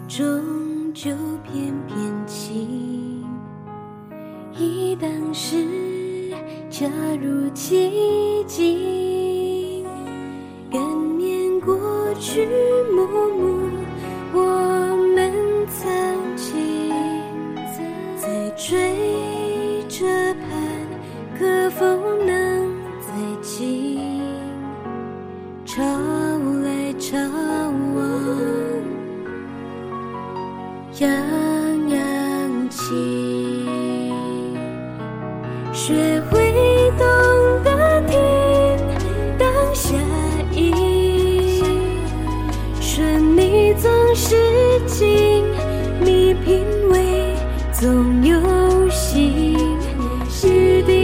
[0.07, 1.11] 终究
[1.43, 1.97] 片片
[2.27, 3.25] 情，
[4.59, 5.67] 忆当时，
[6.71, 6.87] 恰
[7.23, 9.83] 如其境，
[10.71, 10.79] 感
[11.17, 11.75] 念过
[12.21, 12.47] 去，
[12.95, 13.71] 默默
[14.35, 14.41] 我
[15.17, 15.33] 们
[15.69, 16.91] 曾经
[18.21, 19.34] 在追。
[21.39, 21.85] 可否
[22.25, 23.09] 能再
[23.43, 23.67] 见？
[25.65, 25.83] 潮
[26.63, 27.17] 来潮
[27.97, 28.03] 往，
[31.01, 31.11] 样
[31.89, 31.99] 样
[32.71, 32.83] 情。
[35.73, 36.53] 学会
[36.99, 37.05] 懂
[37.65, 38.17] 得听
[39.37, 39.97] 当下
[40.53, 41.65] 音，
[42.81, 44.37] 顺逆总是
[44.87, 45.45] 静，
[46.01, 47.35] 你品味
[47.73, 48.39] 总有
[48.89, 49.59] 心。
[50.47, 51.04] 日定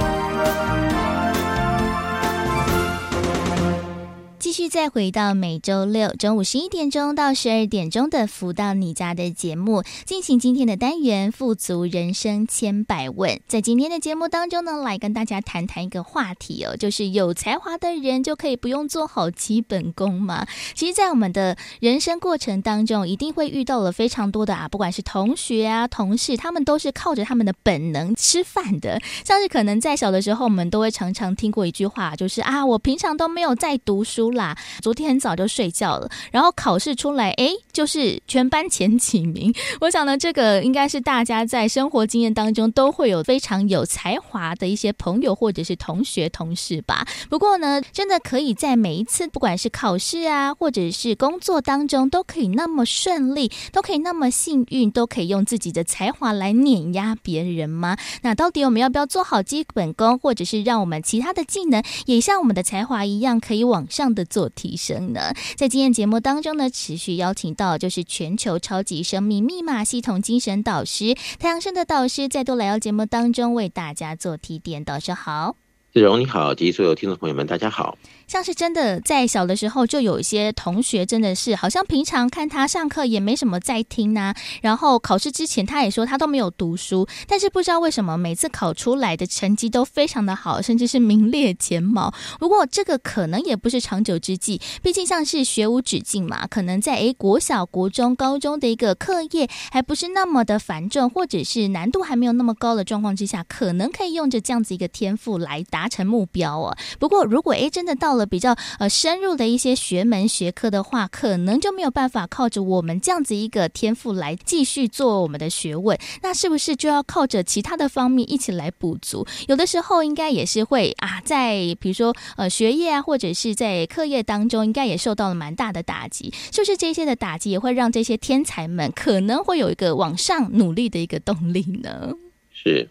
[4.51, 13.39] 继续再回到每周六中午十一点钟到十二点钟的《福到你家》的节目，进行今天的单元“富足人生千百问”。
[13.47, 20.45] 在今天的节目当中呢，来跟大家谈谈一个话题哦，就是有才华的人就可以不用做好基本功吗？
[20.75, 28.99] 其实，在我们的人生过程当中，一定会遇到了非常多的啊，不管是同学啊、同事，他们都是靠着他们的本能吃饭的。
[29.23, 34.40] 像是可能在小的时候，我们都会常常听过一句话，就是啊，我平常都没有在读书了
[34.81, 39.53] 昨天很早就睡觉了，然后考试出来，哎，就是全班前几名。
[39.79, 47.05] 我想呢，这个应该是大家在生活经验当中都会有非常有才华的一些朋友或者是同学同事吧。
[47.29, 57.97] 不过呢，真的可以在每一次不管是考试啊，或者是工作当中，都可以那么顺利，都可以那么幸运，都可以用自己的才华来碾压别人吗？
[58.21, 65.33] 那到底我们要不要做好基本功，或者是让我们其他的技能也像我们的才华一样，可以往上的做提升呢？
[65.55, 74.83] 在今天节目当中呢，持续邀请到就是全球超级生命密码系统精神导师太阳神的导师，再度来到节目当中为大家做提点。
[74.83, 75.57] 导师好，
[75.93, 77.97] 志荣你好，及所有听众朋友们大家好。
[78.25, 92.13] 像是真的在小的时候，就有一些同学真的是好像平常看他上课也没什么在听呐、啊，然后考试之前他也说他都没有读书，但是不知道为什么每次考出来的成绩都非常的好，甚至是名列前茅。
[92.39, 106.77] 不过这个可能也不是长久之计，毕竟像是学无止境嘛，可能在诶国小、国中、高中的一个课业还不是那么的繁重，或者是难度还没有那么高的状况之下，可能可以用着这样子一个天赋来达成目标哦。
[106.99, 119.25] 不过如果诶真的到了比较呃深入的一些学门学科的话，可能就没有办法靠着我们这样子一个天赋来继续做我们的学问，那是不是就要靠着其他的方面一起来补足？
[119.47, 126.31] 有的时候应该也是会啊，在比如说呃学业啊，或者是在课业当中，应该也受到了蛮大的打击。
[126.51, 132.13] 就是这些的打击也会让这些天才们可能会有一个往上努力的一个动力呢？
[132.53, 132.87] 是，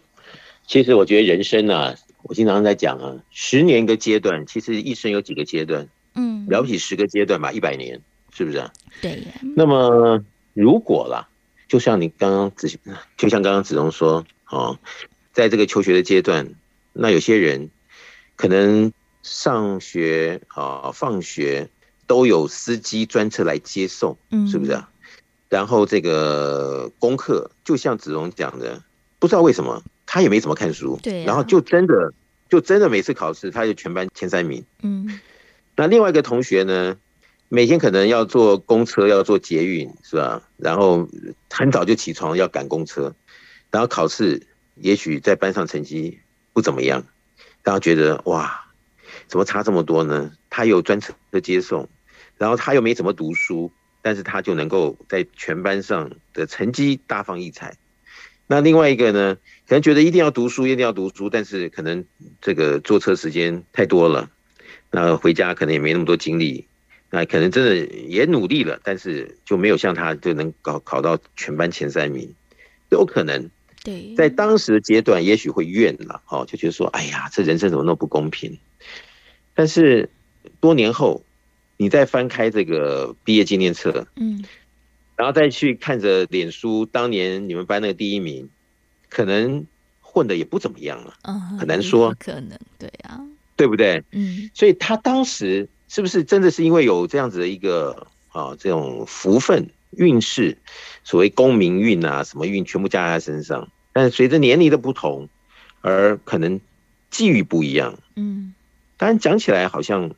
[0.67, 8.01] 其实我觉得人生啊，我经常在讲啊，十年一个阶段，其实一生有几个阶段，嗯，了不起十个阶段吧，一百年，
[8.31, 8.71] 是不是啊？
[9.01, 9.23] 对。
[9.55, 11.27] 那么如果啦，
[11.67, 12.67] 就像你刚刚子，
[13.17, 14.77] 就像刚刚子龙说，哦，
[15.33, 16.53] 在这个求学的阶段，
[16.93, 17.69] 那有些人
[18.35, 18.91] 可能
[19.23, 21.69] 上学啊、放学
[22.07, 24.89] 都有司机专车来接送，嗯，是不是啊？
[25.49, 28.83] 然后这个功课，就像子龙讲的，
[29.19, 29.83] 不知道为什么
[30.13, 32.13] 他也没怎么看书，对，然后就真的
[32.49, 35.21] 就真的每次考试他就全班前三名，嗯。
[35.77, 36.97] 那另外一个同学呢，
[37.47, 40.43] 每天可能要坐公车，要坐捷运，是吧？
[40.57, 41.07] 然后
[41.49, 43.15] 很早就起床要赶公车，
[43.71, 44.45] 然后考试
[44.75, 46.19] 也许在班上成绩
[46.51, 47.05] 不怎么样，
[47.63, 48.65] 然后觉得哇，
[49.27, 50.33] 怎么差这么多呢？
[50.49, 51.87] 他有专车的接送，
[52.37, 57.77] 然后他又没怎么读书，但是他就能够在全班上的成绩大放异彩。
[58.51, 62.03] 那另外一个呢，可能觉得一定要读书，一定要读书，但是可能
[62.41, 64.29] 这个坐车时间太多了。
[64.89, 66.67] 那回家可能也没那么多精力，
[67.09, 67.77] 那可能真的
[68.09, 72.29] 也努力了，但是就没有像他就能考考到全班前三名，
[72.89, 73.49] 有可能。
[73.85, 78.59] 对，在当时的阶段，也许会怨了，哦，就觉得说，哎呀，这人生怎么那么不公平？
[79.55, 80.09] 但是
[80.59, 81.23] 多年后，
[81.77, 84.43] 你再翻开这个毕业纪念册，嗯，
[85.21, 88.49] 然后再去看着脸书，当年你们班那个第一名，
[89.07, 89.67] 可能
[90.01, 93.21] 混的也不怎么样了，嗯，很难说，可能，对啊。
[93.55, 94.03] 对不对？
[94.09, 100.57] 嗯，所以他当时是不是真的是因为有这样子的一个啊这种福分运势，
[101.03, 103.69] 所谓功名运啊什么运全部加在他身上？
[103.93, 105.29] 但是随着年龄的不同，
[105.81, 106.59] 而可能
[107.11, 107.99] 际遇不一样。
[108.15, 108.55] 嗯，
[108.97, 110.15] 当然讲起来好像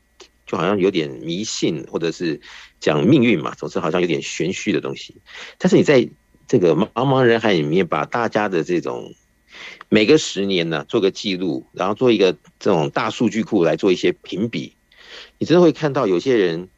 [0.53, 2.39] 就好像有点迷信，或者是
[2.79, 5.15] 讲命运嘛，总是好像有点玄虚的东西。
[5.57, 6.07] 但是你在
[6.47, 9.15] 这个茫茫人海里面，把大家的这种。
[9.89, 14.75] 每个十年呢，做个记录，然后做一个这种大数据库来做一些评比，
[15.39, 16.69] 你真的会看到有些人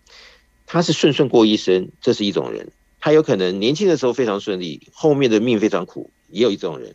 [0.66, 2.68] 他是顺顺过一生，这是一种人；
[3.00, 6.92] 他有可能年轻的时候非常顺利，后面的命非常苦，也有一种人；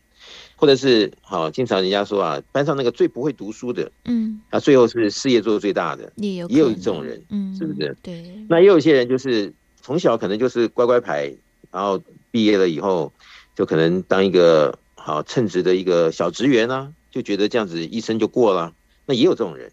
[0.60, 7.96] 或者是好，经常人家说啊，班上那个最不会读书的，嗯，他最后是事业做的最大的，也有也有一种人，嗯，是不是？
[8.02, 8.22] 对。
[8.48, 11.34] 那也有一些人就是从小可能就是乖乖牌，
[11.72, 12.00] 然后
[12.30, 13.10] 毕业了以后
[13.56, 14.78] 就可能当一个。
[15.02, 18.74] 好称职的一个小职员啊，就觉得这样子一生就过了，
[19.06, 19.72] 那也有这种人。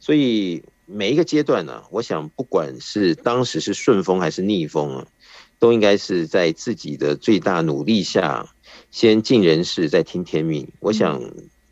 [0.00, 5.06] 所以每一个阶段呢、啊，我想不管是当时是顺风还是逆风啊，
[5.60, 8.52] 都应该是在自己的最大努力下，
[8.92, 10.68] 先尽人事，再听天命。
[10.78, 11.20] 我想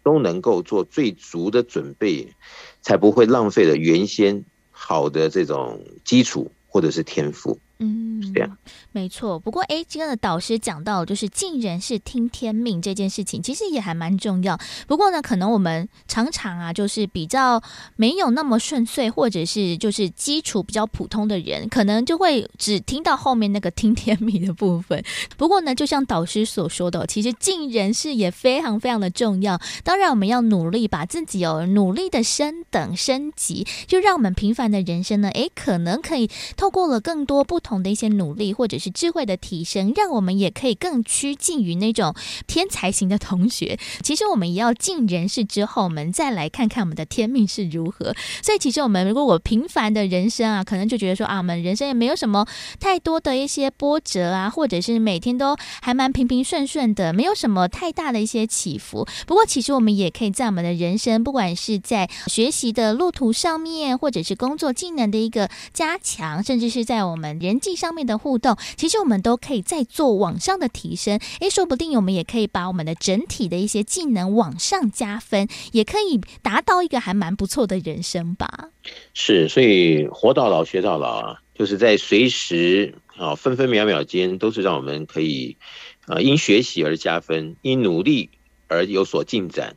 [0.02, 2.34] 都能够做最足的准备，
[2.80, 7.58] 才不会浪费了原先好的这种基础或者是天赋。
[7.82, 8.58] 嗯，是这样，
[8.92, 9.38] 没错。
[9.38, 14.58] 不过，哎，今天的导师讲到，就是尽人事听天命这件事情，其实也还蛮重要。
[14.86, 17.62] 不过呢，可能我们常常啊，就是比较
[17.96, 25.02] 没有那么顺遂，或者是就是基础比较普通的人，可能就会只听到后面那个听天命的部分。
[25.38, 29.58] 不过呢，就像导师所说的，其实尽人事也非常非常的重要。
[29.82, 36.28] 当然，我们要努力把自己哦努力的升等升级，就让我们平凡的人生呢，哎，可能可以
[36.58, 37.69] 透过了更多不同。
[37.70, 42.12] 同的一些努力，或者是智慧的提升，让我们也可以更趋近于那种
[42.48, 43.78] 天才型的同学。
[44.02, 48.12] 其实我们也要尽人事之后，我们再来看看我们的天命是如何。
[48.42, 52.44] 所以，其实我们如果我平凡的人生啊，可能就觉得说啊，我们人生也没有什么
[52.80, 59.06] 太多的一些波折啊，或者是每天都还蛮平平顺顺的，没有什么太大的一些起伏。
[59.28, 67.59] 不过，其实我们也可以在我们的人生，不管是在学习的路途上面，或者是工作技能的一个加强，甚至是在我们人。
[67.60, 71.20] 人际上面的互动，其实我们都可以再做往上的提升。
[71.40, 78.70] 诶，说不定我们也可以把我们的整体的一些技能往上加分，也可以达到一个还蛮不错的人生吧。
[79.12, 85.58] 是，所以活到老学到老啊，就是在随时啊分分秒秒间，都是让我们可以
[86.06, 88.30] 啊因学习而加分，因努力
[88.68, 89.76] 而有所进展。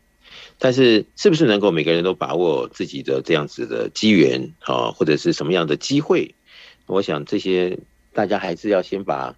[0.58, 6.34] 但是，是不是能够每个人都把握自己的这样子的机缘啊，或者是什么样的机会？
[6.86, 7.80] 我想这些
[8.14, 9.36] 大家还是要先把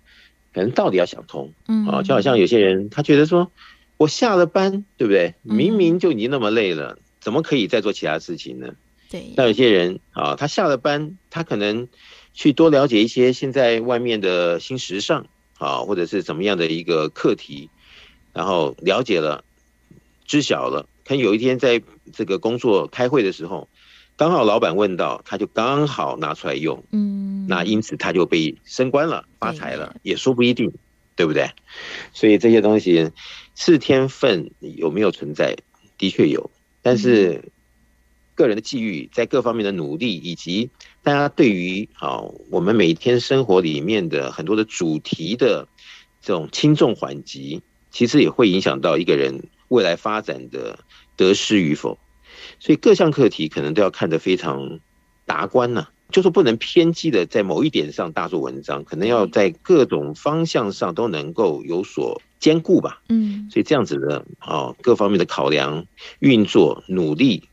[0.54, 3.52] 可能到底要想通，嗯啊，就好像有些人他觉得说，
[3.98, 5.36] 我下了班，对不对？
[5.44, 8.74] 明明就已经那么累了，怎么可以再做其他事情呢？
[9.10, 9.34] 对。
[9.36, 11.88] 那有些人啊，他下了班，他可能
[12.34, 15.28] 去多了解一些现在外面的新时尚
[15.58, 17.70] 啊，或者是怎么样的一个课题，
[18.34, 19.44] 然后了解了，
[20.26, 20.88] 知晓了。
[21.06, 21.82] 可能有一天在
[22.14, 23.70] 这个工作开会的时候，
[24.18, 30.72] 刚好老板问到，他就刚好拿出来用，嗯，那因此他就被升官了，发财了，也说不一定，
[31.16, 31.52] 对不对？
[32.14, 33.12] 所以这些东西
[33.56, 35.58] 是天分有没有存在？
[35.98, 36.50] 的确有，
[36.82, 37.52] 但是
[38.36, 40.70] 个人的际遇，在各方面的努力，以及
[41.04, 45.68] 大家对于啊我们每天生活里面的很多的主题的
[46.22, 47.62] 这种轻重缓急，
[47.92, 50.80] 其实也会影响到一个人未来发展的
[51.16, 51.98] 得失与否，
[52.60, 54.80] 所以各项课题可能都要看得非常
[55.26, 63.02] 达观呐，就是不能偏激的在某一点上大做文章，可能要在各种方向上都能够有所兼顾吧。
[63.10, 65.86] 嗯，所以这样子的啊，各方面的考量、
[66.20, 67.50] 运作、努力。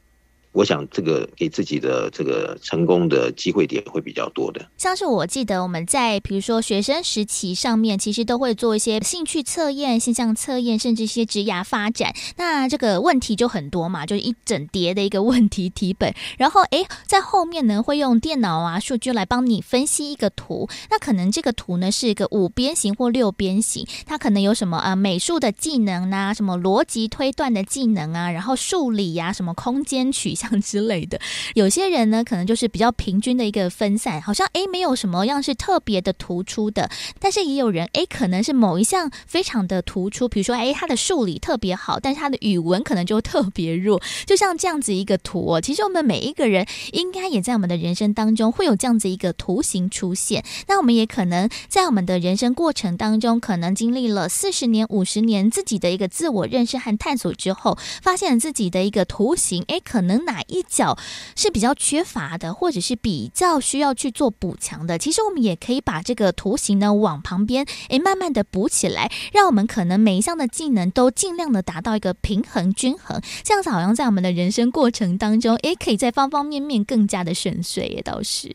[0.53, 4.64] 我想这个给自己的这个成功的机会点会比较多的。
[4.76, 12.14] 像是我记得我们在比如说学生时期上面，其实都会做一些兴趣测验、现象测验，甚至一些职涯发展。
[12.36, 16.14] 那这个问题就很多嘛，就是一整叠的一个问题题本。
[16.36, 20.68] 然后诶，在后面呢会用电脑啊数据来帮你分析一个图。
[20.90, 31.20] 那可能这个图呢是一个五边形或六边形，它可能有什么啊美术的技能啊，什么逻辑推断的技能啊，然后数理呀、什么空间取像之类的，
[31.55, 36.90] 有些人呢，可能就是比较平均的一个分散，好像诶没有什么样是特别的突出的，
[37.20, 45.61] 但是也有人诶可能是某一项非常的突出，比如说诶他的数理特别好，但是他的语文可能就特别弱，就像这样子一个图。
[45.61, 60.96] 其实我们每一个人应该也在我们的人生当中会有这样子一个图形出现，那我们也可能在我们的人生过程当中，可能经历了四十年、五十年自己的一个自我认识和探索之后，发现自己的一个图形，诶可能哪哪一角
[61.36, 64.96] 是比较缺乏的，或者是比较需要去做补强的。
[64.96, 73.20] 其实我们也可以把这个图形呢往旁边，诶，慢慢的补起来，让我们可能每一项的技能都尽量的达到一个平衡均衡。
[73.42, 77.86] 这样子好像在我们的人生过程当中，诶，可以在方方面面更加的顺遂。
[77.88, 78.54] 也倒是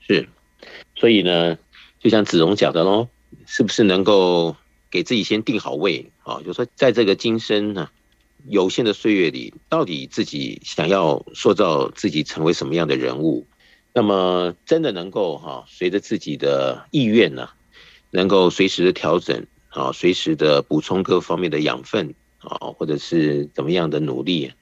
[0.00, 0.28] 是，
[0.96, 1.58] 所以呢，
[2.00, 3.08] 就像子龙讲的喽，
[3.44, 4.56] 是不是能够
[4.90, 6.40] 给自己先定好位啊？
[6.42, 7.90] 就说，在这个今生呢。
[8.48, 13.46] 有限的岁月里，到底自己想要塑造自己成为什么样的人物？
[13.94, 17.50] 那么真的能够哈，随着自己的意愿呢，
[18.10, 24.52] 能够随时的调整啊，随时的补充各方面的养分啊，或者是怎么样的努力？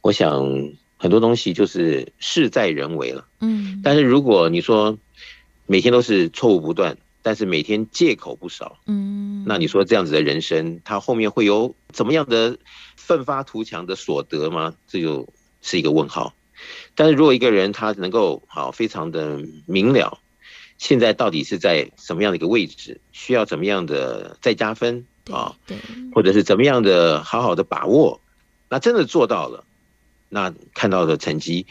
[0.00, 3.26] 我想很多东西就是事在人为了。
[3.40, 4.98] 嗯，但是如果你说
[5.66, 6.98] 每天都是错误不断。
[7.24, 12.58] 但是每天借口不少，嗯，那你说这样子的人生，他后面会有怎么样的
[12.96, 14.74] 奋发图强的所得吗？
[14.88, 15.28] 这就
[15.60, 16.34] 是一个问号。
[16.96, 20.18] 但是如果一个人他能够好非常的明了，
[20.78, 25.54] 现在到底是在什么样的一个位置，需要怎么样的再加分啊？
[25.64, 25.78] 对，
[26.12, 28.20] 或者是怎么样的好好的把握，
[28.68, 29.64] 那真的做到了，
[30.28, 31.66] 那看到的成绩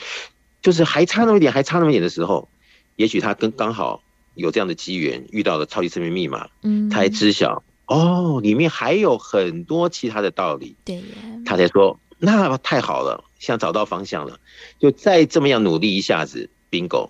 [0.61, 2.47] 就是还差那么一点，还差那么一点的时候，
[2.95, 4.01] 也许他跟刚好。
[4.33, 11.01] 有这样的机缘，遇到了超级生命密码，嗯，他才知晓哦，里面还有很多其他的道理，对，
[11.45, 14.39] 他才说那太好了，像找到方向了，
[14.79, 17.09] 就再这么样努力一下子，bingo，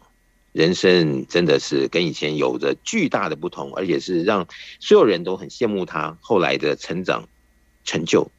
[0.52, 4.48] 人生真的是跟以前有着巨大的不同，而且是让
[4.80, 7.28] 所有人都很羡慕他后来的成长
[7.84, 8.32] 成就。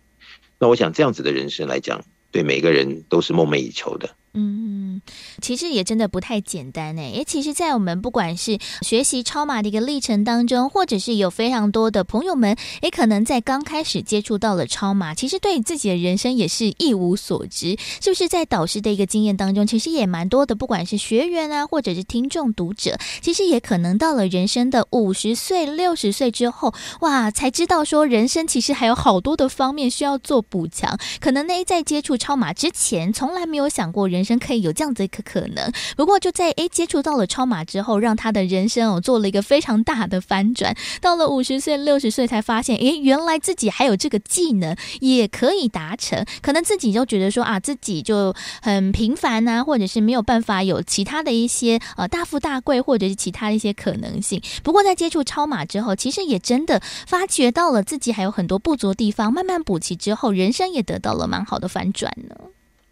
[0.58, 4.10] 那我想这样子的人生来讲，对每个人都是梦寐以求的。
[4.34, 5.02] 嗯，
[5.42, 7.02] 其实也真的不太简单呢。
[7.02, 17.76] 诶，其实，在我们不管是学习超马的一个历程当中，或者是有非常多的朋友们，也，可能在刚开始接触到了超马，其实对自己的人生也是一无所知。
[18.00, 30.98] 是不是在导师的一个经验当中，其实也蛮多的，不管是学员啊，或者是听众读者，其实也可能到了人生的五十岁、六十岁之后，哇，才知道说人生其实还有好多的方面需要做补强。
[31.20, 34.21] 可能呢，在接触超马之前，从来没有想过人。
[34.22, 35.72] 人生可以有这样子一个可能。
[35.96, 40.76] 不过就在诶接触到了超马之后，让他的人生哦做了一个非常大的翻转。
[41.00, 46.24] 到了五十岁、六十岁才发现，诶，原来自己还有这个技能，也可以达成。
[46.40, 54.40] 可能自己就觉得说啊，自己就很平凡呐、啊，或者是没有办法有其他的一些呃大富大贵，或者是其他的一些可能性。
[54.62, 62.36] 不过在接触超马之后，其实也真的发觉到了自己还有很多不足的地方，慢慢补齐之后，人生也得到了蛮好的反转呢。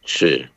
[0.05, 0.49] 是，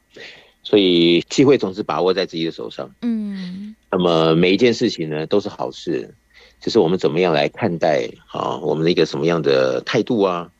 [0.63, 2.95] 所以机会总是把握在自己的手上。
[3.01, 6.15] 嗯，那么每一件事情呢，都是好事，
[6.61, 10.51] 只是我们怎么样来看待啊，我们的一个什么样的态度啊，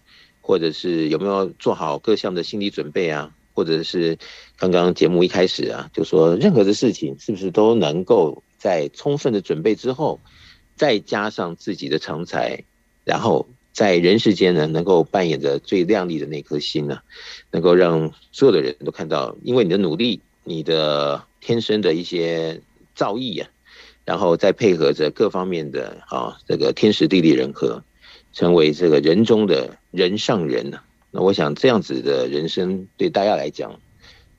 [0.41, 4.17] 或者是有没有做好各项的心理准备啊，或者是
[4.57, 10.19] 刚刚节目一开始啊，就说任何的事情是不是都能够在充分的准备之后，
[10.75, 12.63] 再加上自己的长才，
[13.05, 13.47] 然后。
[13.73, 16.99] 在人世间呢，能够扮演着最亮丽的那颗心呢，
[17.51, 22.61] 能够让所有的人都看到，因为你的努力，你的天生的一些
[22.93, 23.49] 造诣啊，
[24.05, 27.83] 然后再配合着各方面的啊，这个天时地利人和，
[28.31, 30.79] 成为这个人中的人上人呢。
[31.09, 33.79] 那我想这样子的人生对大家来讲，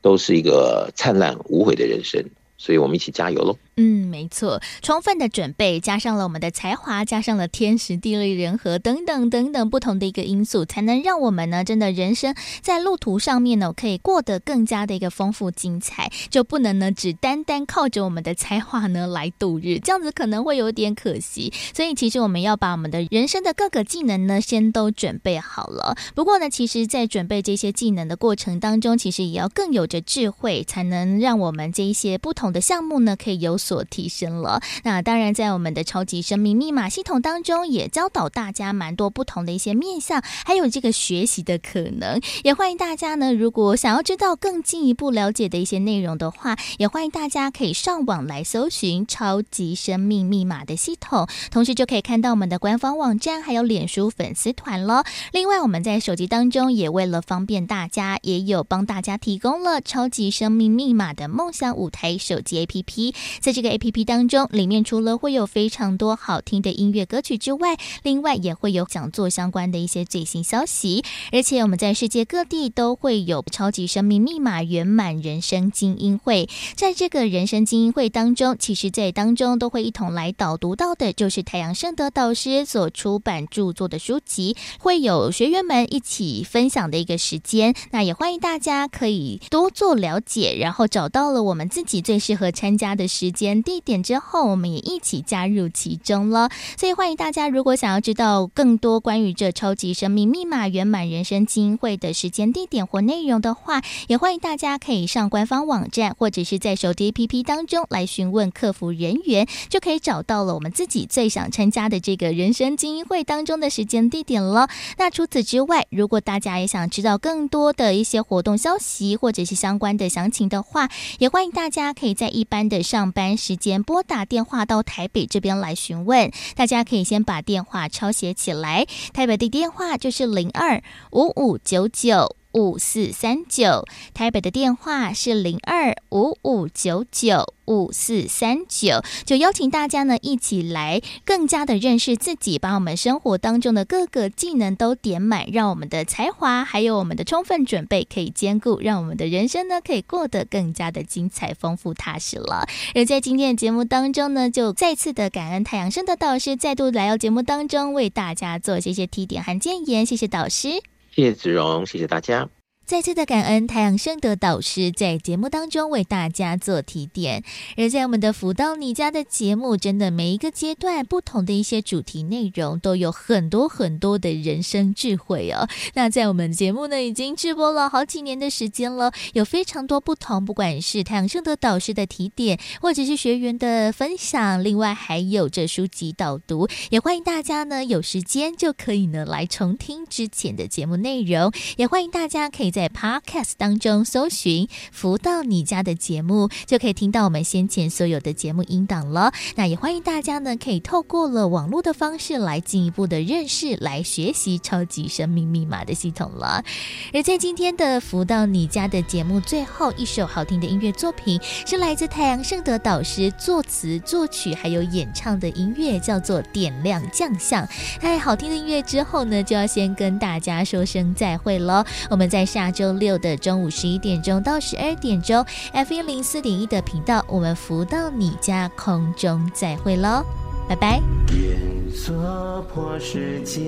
[0.01, 2.25] 都是一个灿烂无悔的人生。
[2.57, 3.59] 所以我们一起加油喽！
[3.77, 16.11] 嗯，没错，充分的准备，加上了我们的才华，加上了天时地利人和等等等等不同的一个因素，才能让我们呢，真的人生在路途上面呢，可以过得更加的一个丰富精彩。
[16.31, 21.53] 就不能呢，只单单靠着我们的才华呢来度日，这样子可能会有点可惜。
[21.75, 25.97] 所以其实我们要把我们的人生的各个技能呢，先都准备好了。
[26.15, 34.61] 不过呢，其实，在准备这些技能的过程当中，其实也要更有着智慧，才能让我们这一些不同的项目呢，可以有所提升了。
[34.83, 42.21] 那当然，在我们的超级生命密码系统当中，也教导大家蛮多不同的一些面向，还有这个学习的可能。
[42.45, 55.05] 也欢迎大家呢，如果想要知道更进一步了解的一些内容的话，也欢迎大家可以上网来搜寻超级生命密码的系统，同时就可以看到我们的官方网站，还有脸书粉丝团了。
[55.33, 62.35] 另外，我们在手机当中也为了方便大家，也有帮大家提供了超级生命密码的梦想舞台手。
[62.45, 71.05] 机 A P P，在这个 A P P 当中，里面除了会有非常多好听的音乐歌曲之外，另外也会有讲座相关的一些最新消息。
[71.31, 87.73] 而且我们在世界各地都会有超级生命密码圆满人生精英会，在这个人生精英会当中，其实在当中都会一同来导读到的，就是太阳盛德导师所出版著作的书籍，会有学员们一起分享的一个时间。
[87.93, 96.49] 那也欢迎大家可以多做了解，然后找到了我们自己最适合参加的时间间地点之后，我们也一起加入其中了。
[96.79, 114.71] 所以欢迎大家，如果想要知道更多关于这超级生命密码圆满人生精英会的时间地点或内容的话，也欢迎大家可以上官方网站或者是在手机 APP 当中来询问客服人员，就可以找到了我们自己最想参加的这个人生精英会当中的时间地点了。
[114.97, 120.89] 那除此之外，如果大家也想知道更多的一些活动消息或者是相关的详情的话，
[121.19, 122.15] 也欢迎大家可以。
[122.15, 128.87] 在一般的上班时间拨打电话到台北这边来询问，大家可以先把电话抄写起来。
[129.13, 130.83] 台北的电话就是零二
[131.13, 132.37] 五五九九。
[132.55, 133.85] 五四三九，
[134.15, 152.67] 台北的电话是零二五五九九五四三九，就邀请大家呢一起来更加的认识自己，把我们生活当中的各个技能都点满，让我们的才华还有我们的充分准备可以兼顾，让我们的人生呢可以过得更加的精彩、丰富、踏实了。
[152.95, 160.94] 而在今天的节目当中呢，就再次的感恩太阳升的导师再度来到节目当中，为大家做这些提点和建言，谢谢导师。
[161.15, 162.49] 谢谢子荣，谢谢大家。
[162.87, 167.43] 再次的感恩太阳盛德导师在节目当中为大家做提点，
[167.79, 175.67] 而在我们的福到你家的节目，真的每一个阶段不同的一些主题内容都有很多很多的人生智慧哦。
[175.95, 192.74] 那在我们节目呢，已经直播了好几年的时间了，有非常多不同，不管是太阳盛德导师的提点，或者是学员的分享，另外还有这书籍导读，也欢迎大家呢有时间就可以呢来重听之前的节目内容，也欢迎大家可以。
[192.75, 199.33] 在 Podcast 当中搜寻“福到你家”的节目，就可以听到我们先前所有的节目音档了。
[199.55, 206.65] 那也欢迎大家呢，可以透过了网络的方式来进一步的认识、来学习超级生命密码的系统了。
[207.13, 217.65] 而在今天的“福到你家”的节目最后一首好听的音乐作品，是来自太阳盛德导师作词作曲还有演唱的音乐，叫做《点亮将相》。
[218.01, 221.85] 哎，好听的音乐之后呢，就要先跟大家说声再会喽。
[222.11, 222.64] 我们在下。
[222.65, 230.25] 下周六的中午十一点钟到十二点钟，F 一零四点一的频道，我们福到你家空中再会喽，
[230.67, 230.99] 拜拜。
[231.37, 233.61] 愿做破世界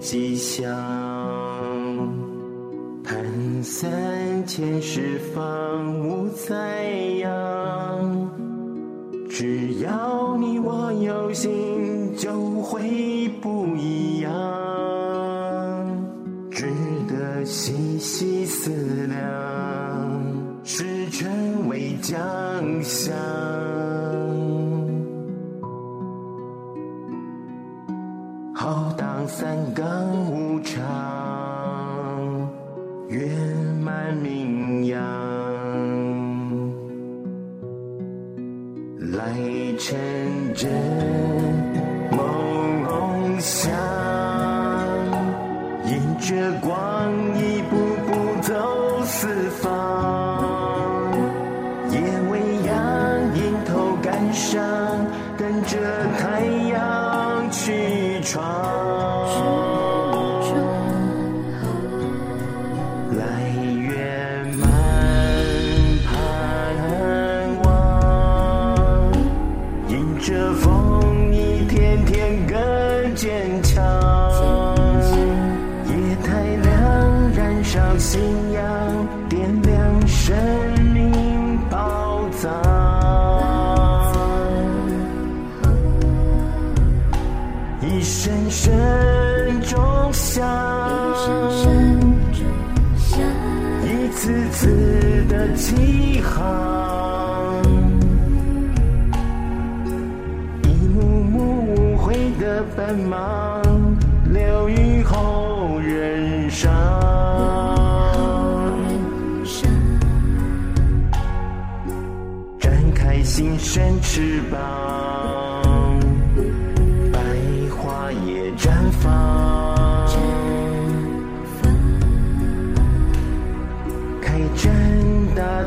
[0.00, 0.68] 吉祥，
[3.04, 6.84] 盼三千十方无灾
[7.20, 8.30] 殃。
[9.28, 12.32] 只要你我有心，就
[12.62, 14.32] 会不一样，
[17.50, 18.70] 细细思
[19.08, 19.18] 量，
[20.62, 22.14] 使成为将
[22.80, 23.12] 相。
[28.54, 29.84] 浩荡三纲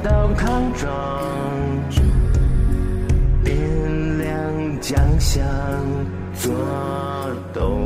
[0.02, 0.90] 道康庄，
[3.44, 5.40] 点亮家乡
[6.34, 6.52] 做
[7.54, 7.83] 栋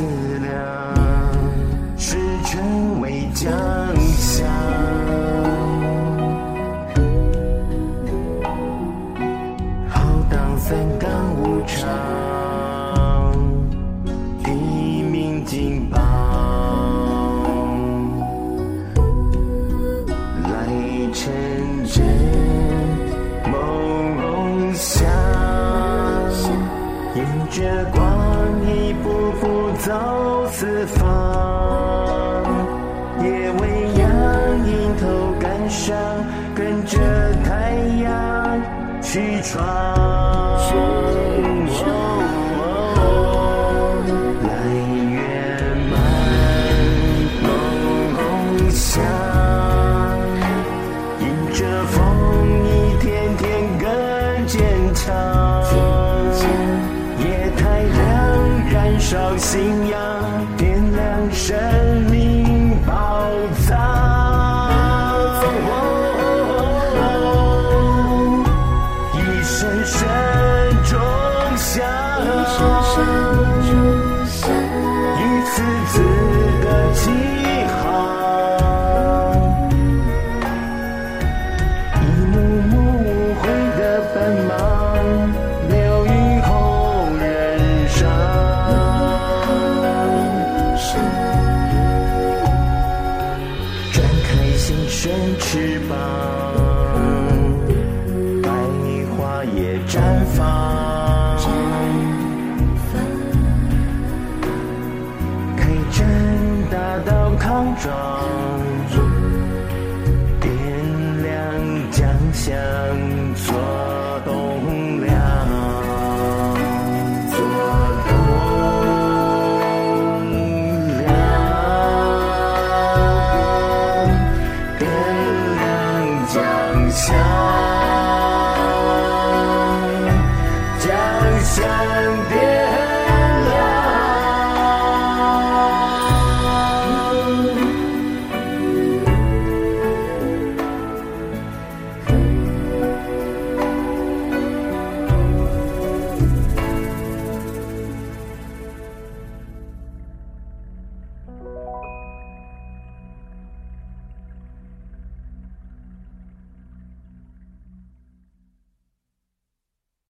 [0.00, 0.31] 百